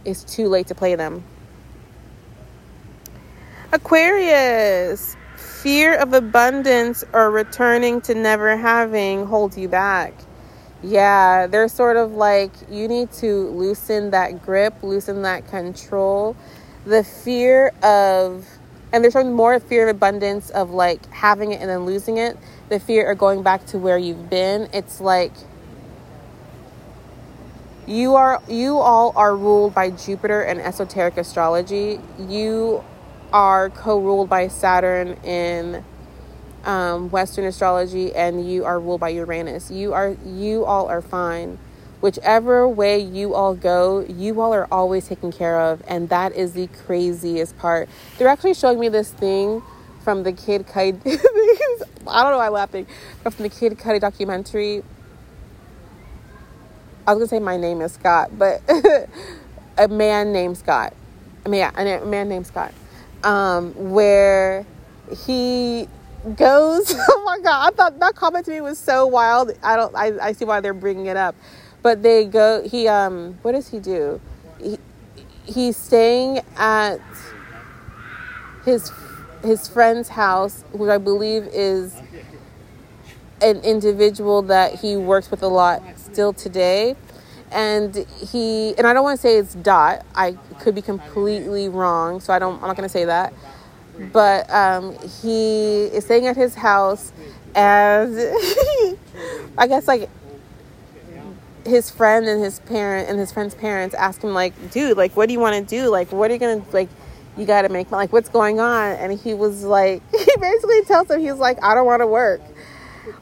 it's 0.04 0.24
too 0.24 0.48
late 0.48 0.68
to 0.68 0.74
play 0.74 0.94
them. 0.94 1.24
Aquarius, 3.72 5.16
fear 5.36 5.96
of 5.96 6.12
abundance 6.12 7.04
or 7.12 7.30
returning 7.30 8.00
to 8.02 8.14
never 8.14 8.56
having 8.56 9.26
holds 9.26 9.58
you 9.58 9.68
back. 9.68 10.14
Yeah, 10.82 11.46
they're 11.46 11.68
sort 11.68 11.96
of 11.96 12.12
like 12.12 12.52
you 12.70 12.88
need 12.88 13.12
to 13.14 13.48
loosen 13.50 14.10
that 14.12 14.42
grip, 14.42 14.82
loosen 14.82 15.22
that 15.22 15.46
control. 15.48 16.36
The 16.86 17.04
fear 17.04 17.68
of, 17.82 18.46
and 18.92 19.04
there's 19.04 19.12
showing 19.12 19.34
more 19.34 19.60
fear 19.60 19.88
of 19.88 19.96
abundance 19.96 20.48
of 20.50 20.70
like 20.70 21.06
having 21.12 21.52
it 21.52 21.60
and 21.60 21.68
then 21.68 21.84
losing 21.84 22.16
it. 22.16 22.38
The 22.70 22.80
fear 22.80 23.10
of 23.10 23.18
going 23.18 23.42
back 23.42 23.66
to 23.66 23.78
where 23.78 23.98
you've 23.98 24.30
been. 24.30 24.68
It's 24.72 25.00
like 25.00 25.32
you 27.86 28.14
are 28.14 28.40
you 28.48 28.78
all 28.78 29.12
are 29.16 29.36
ruled 29.36 29.74
by 29.74 29.90
Jupiter 29.90 30.40
and 30.42 30.60
esoteric 30.60 31.18
astrology. 31.18 32.00
You 32.18 32.82
are 33.32 33.68
co-ruled 33.70 34.30
by 34.30 34.48
Saturn 34.48 35.14
in 35.24 35.84
um, 36.64 37.10
Western 37.10 37.44
astrology, 37.44 38.14
and 38.14 38.48
you 38.48 38.64
are 38.64 38.78
ruled 38.78 39.00
by 39.00 39.10
Uranus. 39.10 39.70
You 39.70 39.92
are 39.92 40.16
you 40.24 40.64
all 40.64 40.88
are 40.88 41.02
fine. 41.02 41.58
Whichever 42.00 42.66
way 42.66 42.98
you 42.98 43.34
all 43.34 43.54
go, 43.54 44.00
you 44.08 44.40
all 44.40 44.54
are 44.54 44.66
always 44.72 45.06
taken 45.06 45.32
care 45.32 45.60
of, 45.60 45.82
and 45.86 46.08
that 46.08 46.32
is 46.32 46.54
the 46.54 46.66
craziest 46.68 47.58
part. 47.58 47.88
They're 48.16 48.28
actually 48.28 48.54
showing 48.54 48.80
me 48.80 48.88
this 48.88 49.10
thing 49.10 49.62
from 50.02 50.22
the 50.22 50.32
Kid 50.32 50.66
Cudi. 50.66 51.00
I 52.06 52.22
don't 52.22 52.32
know 52.32 52.38
why 52.38 52.46
I'm 52.46 52.52
laughing, 52.52 52.86
but 53.22 53.34
from 53.34 53.42
the 53.42 53.50
Kid 53.50 53.78
Cudi 53.78 54.00
documentary 54.00 54.82
I 57.06 57.14
was 57.14 57.18
gonna 57.18 57.28
say 57.28 57.44
my 57.44 57.56
name 57.56 57.80
is 57.80 57.92
Scott, 57.94 58.30
but 58.38 58.62
a 59.78 59.88
man 59.88 60.32
named 60.32 60.58
Scott. 60.58 60.94
I 61.44 61.48
mean, 61.48 61.58
yeah, 61.58 61.72
a 61.74 62.04
man 62.04 62.28
named 62.28 62.46
Scott, 62.46 62.72
um, 63.24 63.72
where 63.74 64.64
he 65.26 65.88
goes. 66.36 66.94
oh 67.08 67.22
my 67.24 67.38
god! 67.42 67.72
I 67.72 67.76
thought 67.76 67.98
that 68.00 68.14
comment 68.14 68.44
to 68.46 68.50
me 68.50 68.60
was 68.60 68.78
so 68.78 69.06
wild. 69.06 69.52
I 69.62 69.76
don't. 69.76 69.94
I, 69.94 70.12
I 70.20 70.32
see 70.32 70.44
why 70.44 70.60
they're 70.60 70.74
bringing 70.74 71.06
it 71.06 71.16
up, 71.16 71.34
but 71.82 72.02
they 72.02 72.24
go. 72.24 72.62
He 72.62 72.88
um. 72.88 73.38
What 73.42 73.52
does 73.52 73.68
he 73.68 73.80
do? 73.80 74.20
He, 74.60 74.78
he's 75.44 75.76
staying 75.76 76.40
at 76.56 76.98
his 78.64 78.92
his 79.42 79.66
friend's 79.68 80.08
house, 80.08 80.64
which 80.72 80.90
I 80.90 80.98
believe 80.98 81.48
is 81.52 81.94
an 83.42 83.58
individual 83.60 84.42
that 84.42 84.74
he 84.74 84.96
works 84.96 85.30
with 85.30 85.42
a 85.42 85.48
lot 85.48 85.82
still 85.98 86.32
today. 86.32 86.96
And 87.50 87.96
he 87.96 88.76
and 88.78 88.86
I 88.86 88.92
don't 88.92 89.02
want 89.02 89.18
to 89.18 89.22
say 89.22 89.36
it's 89.36 89.54
Dot. 89.54 90.06
I 90.14 90.32
could 90.60 90.74
be 90.74 90.82
completely 90.82 91.68
wrong, 91.68 92.20
so 92.20 92.32
I 92.32 92.38
don't. 92.38 92.54
I'm 92.56 92.68
not 92.68 92.76
going 92.76 92.88
to 92.88 92.92
say 92.92 93.06
that. 93.06 93.32
But 94.12 94.50
um, 94.50 94.96
he 95.22 95.84
is 95.84 96.04
staying 96.04 96.26
at 96.26 96.36
his 96.36 96.54
house, 96.54 97.12
and 97.54 98.16
I 99.58 99.66
guess 99.66 99.86
like 99.86 100.08
his 101.64 101.90
friend 101.90 102.26
and 102.26 102.42
his 102.42 102.60
parent 102.60 103.10
and 103.10 103.18
his 103.18 103.30
friend's 103.30 103.54
parents 103.54 103.94
ask 103.94 104.22
him 104.22 104.32
like, 104.32 104.70
"Dude, 104.70 104.96
like, 104.96 105.16
what 105.16 105.26
do 105.26 105.32
you 105.34 105.40
want 105.40 105.56
to 105.56 105.76
do? 105.76 105.90
Like, 105.90 106.12
what 106.12 106.30
are 106.30 106.34
you 106.34 106.40
gonna 106.40 106.64
like?" 106.72 106.88
You 107.36 107.46
got 107.46 107.62
to 107.62 107.68
make 107.68 107.90
like 107.92 108.12
what's 108.12 108.28
going 108.28 108.58
on, 108.58 108.96
and 108.96 109.18
he 109.18 109.34
was 109.34 109.62
like, 109.62 110.02
he 110.10 110.36
basically 110.40 110.82
tells 110.84 111.10
him 111.10 111.20
he's 111.20 111.34
like, 111.34 111.62
I 111.62 111.74
don't 111.74 111.86
want 111.86 112.00
to 112.00 112.06
work 112.06 112.40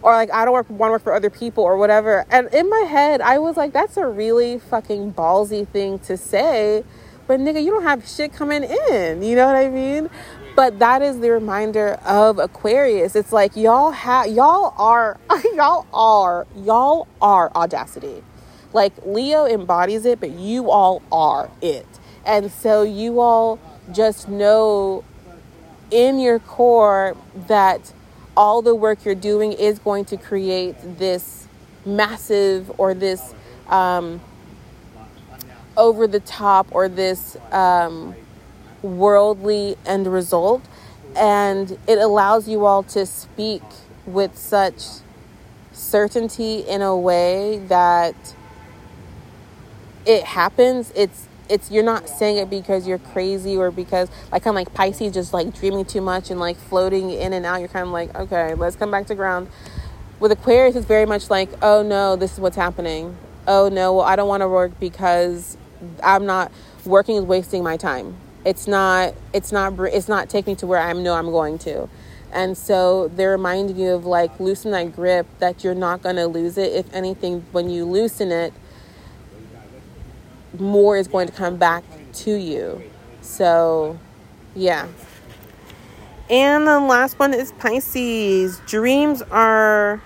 or 0.02 0.12
like 0.12 0.32
I 0.32 0.44
don't 0.44 0.54
work 0.54 0.68
want 0.70 0.88
to 0.88 0.92
work 0.92 1.02
for 1.02 1.14
other 1.14 1.30
people 1.30 1.64
or 1.64 1.76
whatever. 1.76 2.24
And 2.30 2.52
in 2.52 2.68
my 2.68 2.80
head, 2.80 3.20
I 3.20 3.38
was 3.38 3.56
like, 3.56 3.72
that's 3.72 3.96
a 3.96 4.06
really 4.06 4.58
fucking 4.58 5.14
ballsy 5.14 5.66
thing 5.66 5.98
to 6.00 6.16
say. 6.16 6.84
But 7.26 7.40
nigga, 7.40 7.62
you 7.62 7.70
don't 7.70 7.82
have 7.82 8.08
shit 8.08 8.32
coming 8.32 8.64
in. 8.64 9.22
You 9.22 9.36
know 9.36 9.46
what 9.46 9.56
I 9.56 9.68
mean? 9.68 10.08
But 10.58 10.80
that 10.80 11.02
is 11.02 11.20
the 11.20 11.30
reminder 11.30 12.00
of 12.04 12.40
Aquarius. 12.40 13.14
It's 13.14 13.32
like 13.32 13.54
y'all 13.54 13.92
have 13.92 14.26
y'all 14.26 14.74
are 14.76 15.16
y'all 15.54 15.86
are 15.94 16.48
y'all 16.56 17.06
are 17.22 17.52
audacity. 17.54 18.24
Like 18.72 18.92
Leo 19.06 19.46
embodies 19.46 20.04
it, 20.04 20.18
but 20.18 20.32
you 20.32 20.68
all 20.68 21.00
are 21.12 21.48
it. 21.62 21.86
And 22.26 22.50
so 22.50 22.82
you 22.82 23.20
all 23.20 23.60
just 23.92 24.28
know 24.28 25.04
in 25.92 26.18
your 26.18 26.40
core 26.40 27.16
that 27.46 27.92
all 28.36 28.60
the 28.60 28.74
work 28.74 29.04
you're 29.04 29.14
doing 29.14 29.52
is 29.52 29.78
going 29.78 30.06
to 30.06 30.16
create 30.16 30.74
this 30.98 31.46
massive 31.86 32.68
or 32.80 32.94
this 32.94 33.32
um, 33.68 34.20
over 35.76 36.08
the 36.08 36.18
top 36.18 36.66
or 36.72 36.88
this 36.88 37.36
um, 37.52 38.16
worldly 38.82 39.76
end 39.86 40.06
result. 40.06 40.62
And 41.16 41.78
it 41.86 41.98
allows 41.98 42.48
you 42.48 42.64
all 42.64 42.82
to 42.84 43.06
speak 43.06 43.62
with 44.06 44.36
such 44.36 44.82
certainty 45.72 46.60
in 46.60 46.82
a 46.82 46.96
way 46.96 47.58
that 47.68 48.34
it 50.06 50.24
happens. 50.24 50.92
It's 50.94 51.26
it's 51.48 51.70
you're 51.70 51.84
not 51.84 52.08
saying 52.08 52.36
it 52.36 52.50
because 52.50 52.86
you're 52.86 52.98
crazy 52.98 53.56
or 53.56 53.70
because 53.70 54.10
like 54.30 54.42
of 54.46 54.54
like 54.54 54.74
Pisces 54.74 55.14
just 55.14 55.32
like 55.32 55.54
dreaming 55.58 55.84
too 55.84 56.00
much 56.00 56.30
and 56.30 56.38
like 56.38 56.56
floating 56.56 57.10
in 57.10 57.32
and 57.32 57.46
out. 57.46 57.60
You're 57.60 57.68
kind 57.68 57.86
of 57.86 57.92
like, 57.92 58.14
okay, 58.14 58.54
let's 58.54 58.76
come 58.76 58.90
back 58.90 59.06
to 59.06 59.14
ground. 59.14 59.48
With 60.20 60.32
Aquarius, 60.32 60.76
it's 60.76 60.86
very 60.86 61.06
much 61.06 61.30
like, 61.30 61.50
oh 61.62 61.82
no, 61.82 62.16
this 62.16 62.34
is 62.34 62.40
what's 62.40 62.56
happening. 62.56 63.16
Oh 63.46 63.68
no, 63.68 63.94
well 63.94 64.04
I 64.04 64.16
don't 64.16 64.28
want 64.28 64.42
to 64.42 64.48
work 64.48 64.78
because 64.78 65.56
I'm 66.02 66.26
not 66.26 66.52
working 66.84 67.16
is 67.16 67.24
wasting 67.24 67.62
my 67.62 67.76
time. 67.76 68.16
It's 68.48 68.66
not. 68.66 69.12
It's 69.34 69.52
not. 69.52 69.78
It's 69.78 70.08
not 70.08 70.30
taking 70.30 70.52
me 70.52 70.56
to 70.56 70.66
where 70.66 70.80
I 70.80 70.94
know 70.94 71.12
I'm 71.12 71.30
going 71.30 71.58
to. 71.58 71.86
And 72.32 72.56
so 72.56 73.08
they're 73.08 73.32
reminding 73.32 73.76
you 73.76 73.90
of 73.92 74.06
like 74.06 74.40
loosen 74.40 74.70
that 74.70 74.96
grip 74.96 75.26
that 75.38 75.62
you're 75.62 75.74
not 75.74 76.02
going 76.02 76.16
to 76.16 76.26
lose 76.26 76.56
it. 76.56 76.72
If 76.72 76.92
anything, 76.94 77.44
when 77.52 77.68
you 77.68 77.84
loosen 77.84 78.32
it, 78.32 78.54
more 80.58 80.96
is 80.96 81.08
going 81.08 81.26
to 81.26 81.32
come 81.34 81.58
back 81.58 81.84
to 82.14 82.32
you. 82.32 82.82
So, 83.20 83.98
yeah. 84.54 84.88
And 86.30 86.66
the 86.66 86.80
last 86.80 87.18
one 87.18 87.34
is 87.34 87.52
Pisces. 87.52 88.60
Dreams 88.66 89.20
are. 89.30 90.00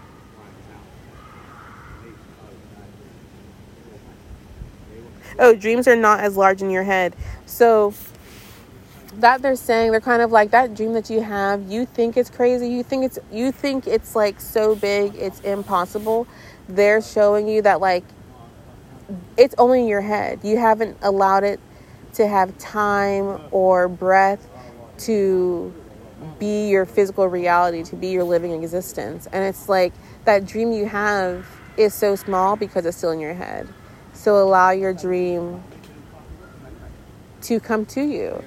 Oh, 5.38 5.54
dreams 5.54 5.86
are 5.86 5.94
not 5.94 6.20
as 6.20 6.36
large 6.36 6.60
in 6.60 6.70
your 6.70 6.82
head. 6.82 7.14
So, 7.46 7.94
that 9.14 9.42
they're 9.42 9.56
saying 9.56 9.90
they're 9.90 10.00
kind 10.00 10.22
of 10.22 10.32
like 10.32 10.50
that 10.50 10.74
dream 10.74 10.94
that 10.94 11.10
you 11.10 11.20
have 11.20 11.70
you 11.70 11.84
think 11.84 12.16
it's 12.16 12.30
crazy 12.30 12.68
you 12.68 12.82
think 12.82 13.04
it's 13.04 13.18
you 13.30 13.52
think 13.52 13.86
it's 13.86 14.16
like 14.16 14.40
so 14.40 14.74
big 14.74 15.14
it's 15.16 15.40
impossible 15.40 16.26
they're 16.68 17.02
showing 17.02 17.46
you 17.46 17.60
that 17.60 17.80
like 17.80 18.04
it's 19.36 19.54
only 19.58 19.80
in 19.80 19.86
your 19.86 20.00
head. 20.00 20.40
You 20.42 20.58
haven't 20.58 20.96
allowed 21.02 21.44
it 21.44 21.60
to 22.14 22.26
have 22.26 22.56
time 22.58 23.40
or 23.50 23.88
breath 23.88 24.48
to 24.98 25.72
be 26.38 26.68
your 26.68 26.86
physical 26.86 27.26
reality, 27.26 27.82
to 27.84 27.96
be 27.96 28.08
your 28.08 28.24
living 28.24 28.52
existence. 28.52 29.26
And 29.32 29.44
it's 29.44 29.68
like 29.68 29.92
that 30.24 30.46
dream 30.46 30.72
you 30.72 30.86
have 30.86 31.46
is 31.76 31.94
so 31.94 32.14
small 32.16 32.56
because 32.56 32.86
it's 32.86 32.96
still 32.96 33.10
in 33.10 33.20
your 33.20 33.34
head. 33.34 33.66
So 34.12 34.38
allow 34.38 34.70
your 34.70 34.92
dream 34.92 35.62
to 37.42 37.58
come 37.58 37.86
to 37.86 38.02
you. 38.02 38.44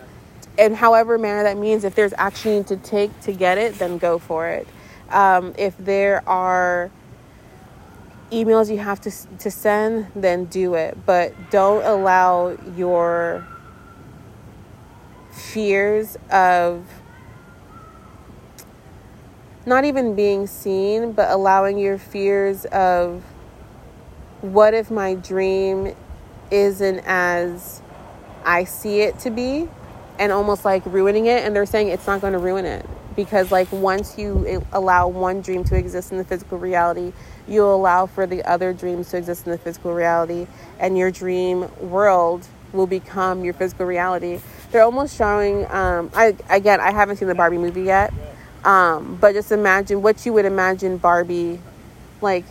And 0.58 0.76
however 0.76 1.18
manner 1.18 1.44
that 1.44 1.58
means, 1.58 1.84
if 1.84 1.96
there's 1.96 2.13
action 2.18 2.63
to 2.65 2.78
take 2.78 3.18
to 3.22 3.34
get 3.34 3.58
it, 3.58 3.76
then 3.76 3.98
go 3.98 4.20
for 4.20 4.48
it. 4.48 4.68
Um, 5.10 5.54
if 5.58 5.78
there 5.78 6.28
are 6.28 6.91
emails 8.32 8.72
you 8.72 8.78
have 8.80 9.02
to 9.02 9.12
to 9.39 9.52
send, 9.52 10.08
then 10.15 10.46
do 10.46 10.76
it. 10.76 10.98
But 11.06 11.34
don't 11.52 11.84
allow 11.86 12.58
your 12.76 13.46
fears 15.32 16.18
of 16.32 16.86
not 19.65 19.84
even 19.84 20.15
being 20.15 20.48
seen, 20.48 21.12
but 21.12 21.32
allowing 21.32 21.78
your 21.78 21.98
fears 21.98 22.65
of 22.65 23.24
what 24.41 24.74
if 24.74 24.91
my 24.91 25.15
dream 25.15 25.96
isn't 26.52 27.00
as 27.00 27.82
I 28.46 28.63
see 28.63 29.02
it 29.02 29.18
to 29.20 29.32
be 29.32 29.68
and 30.19 30.32
almost 30.32 30.65
like 30.65 30.86
ruining 30.86 31.25
it 31.25 31.43
and 31.43 31.56
they're 31.56 31.65
saying 31.65 31.89
it's 31.89 32.08
not 32.08 32.21
going 32.21 32.34
to 32.34 32.39
ruin 32.39 32.65
it 32.65 32.86
because 33.15 33.51
like 33.51 33.71
once 33.71 34.17
you 34.17 34.63
allow 34.73 35.08
one 35.08 35.41
dream 35.41 35.63
to 35.63 35.75
exist 35.75 36.12
in 36.12 36.17
the 36.17 36.23
physical 36.23 36.58
reality 36.58 37.13
you'll 37.47 37.75
allow 37.75 38.06
for 38.06 38.25
the 38.25 38.43
other 38.43 38.73
dreams 38.73 39.10
to 39.12 39.17
exist 39.17 39.45
in 39.45 39.51
the 39.51 39.58
physical 39.58 39.93
reality, 39.93 40.47
and 40.80 40.97
your 40.97 41.12
dream 41.12 41.69
world 41.80 42.47
will 42.73 42.88
become 42.88 43.43
your 43.43 43.54
physical 43.54 43.86
reality. 43.86 44.39
They're 44.71 44.84
almost 44.84 45.15
showing. 45.15 45.69
Um, 45.71 46.12
I 46.13 46.36
again, 46.49 46.80
I 46.80 46.91
haven't 46.91 47.17
seen 47.17 47.28
the 47.28 47.36
Barbie 47.36 47.58
movie 47.58 47.84
yet, 47.84 48.13
um, 48.63 49.17
but 49.19 49.34
just 49.34 49.51
imagine 49.51 50.01
what 50.01 50.25
you 50.25 50.34
would 50.34 50.45
imagine 50.45 50.97
Barbie, 50.97 51.60
like 52.21 52.45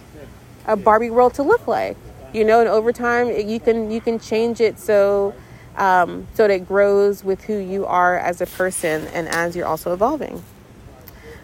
a 0.66 0.76
Barbie 0.76 1.10
world 1.10 1.34
to 1.34 1.42
look 1.42 1.66
like. 1.66 1.96
You 2.32 2.44
know, 2.44 2.60
and 2.60 2.68
over 2.68 2.92
time 2.92 3.28
you 3.28 3.60
can 3.60 3.90
you 3.90 4.00
can 4.00 4.18
change 4.18 4.60
it 4.60 4.78
so 4.78 5.34
um, 5.76 6.26
so 6.34 6.46
that 6.46 6.54
it 6.54 6.68
grows 6.68 7.24
with 7.24 7.42
who 7.44 7.58
you 7.58 7.86
are 7.86 8.18
as 8.18 8.40
a 8.40 8.46
person 8.46 9.06
and 9.08 9.28
as 9.28 9.56
you're 9.56 9.66
also 9.66 9.92
evolving. 9.92 10.42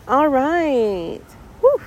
All 0.09 0.29
right. 0.29 1.21
Whew 1.61 1.81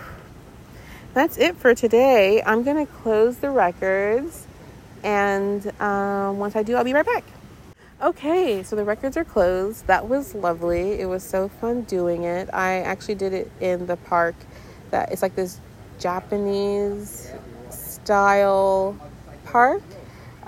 that's 1.14 1.38
it 1.38 1.56
for 1.58 1.76
today. 1.76 2.42
I'm 2.44 2.64
going 2.64 2.86
to 2.86 2.92
close 2.92 3.38
the 3.38 3.52
records, 3.52 4.48
and 5.04 5.66
um, 5.80 6.40
once 6.40 6.56
I 6.56 6.64
do, 6.64 6.76
I'll 6.76 6.84
be 6.84 6.94
right 6.94 7.06
back. 7.06 7.24
Okay, 8.02 8.64
so 8.64 8.76
the 8.76 8.84
records 8.84 9.16
are 9.16 9.24
closed. 9.24 9.86
That 9.88 10.10
was 10.10 10.34
lovely. 10.34 11.00
It 11.00 11.06
was 11.06 11.24
so 11.24 11.48
fun 11.48 11.84
doing 11.84 12.24
it. 12.24 12.50
I 12.52 12.82
actually 12.82 13.16
did 13.16 13.34
it 13.34 13.52
in 13.62 13.86
the 13.86 13.96
park. 13.96 14.36
That 14.90 15.12
it's 15.12 15.22
like 15.22 15.36
this 15.36 15.60
Japanese 16.00 17.32
style 17.70 18.98
park. 19.46 19.84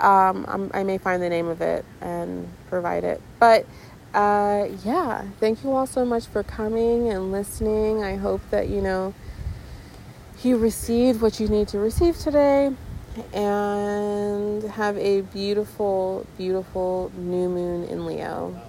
Um, 0.00 0.70
i 0.74 0.82
may 0.82 0.98
find 0.98 1.22
the 1.22 1.28
name 1.28 1.48
of 1.48 1.60
it 1.60 1.84
and 2.00 2.48
provide 2.68 3.04
it. 3.04 3.20
But 3.38 3.66
uh, 4.14 4.68
yeah, 4.84 5.24
thank 5.40 5.62
you 5.64 5.72
all 5.72 5.86
so 5.86 6.04
much 6.04 6.26
for 6.26 6.42
coming 6.42 7.08
and 7.10 7.32
listening. 7.32 8.02
I 8.02 8.16
hope 8.16 8.40
that 8.50 8.68
you 8.68 8.80
know 8.80 9.14
you 10.42 10.56
received 10.56 11.20
what 11.20 11.40
you 11.40 11.48
need 11.48 11.68
to 11.68 11.78
receive 11.78 12.16
today 12.18 12.72
and 13.32 14.62
have 14.62 14.96
a 14.98 15.22
beautiful, 15.22 16.26
beautiful 16.36 17.10
new 17.16 17.48
moon 17.48 17.84
in 17.84 18.06
Leo. 18.06 18.60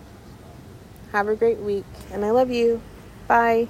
Have 1.11 1.27
a 1.27 1.35
great 1.35 1.59
week, 1.59 1.85
and 2.11 2.25
I 2.25 2.31
love 2.31 2.49
you. 2.49 2.81
Bye. 3.27 3.67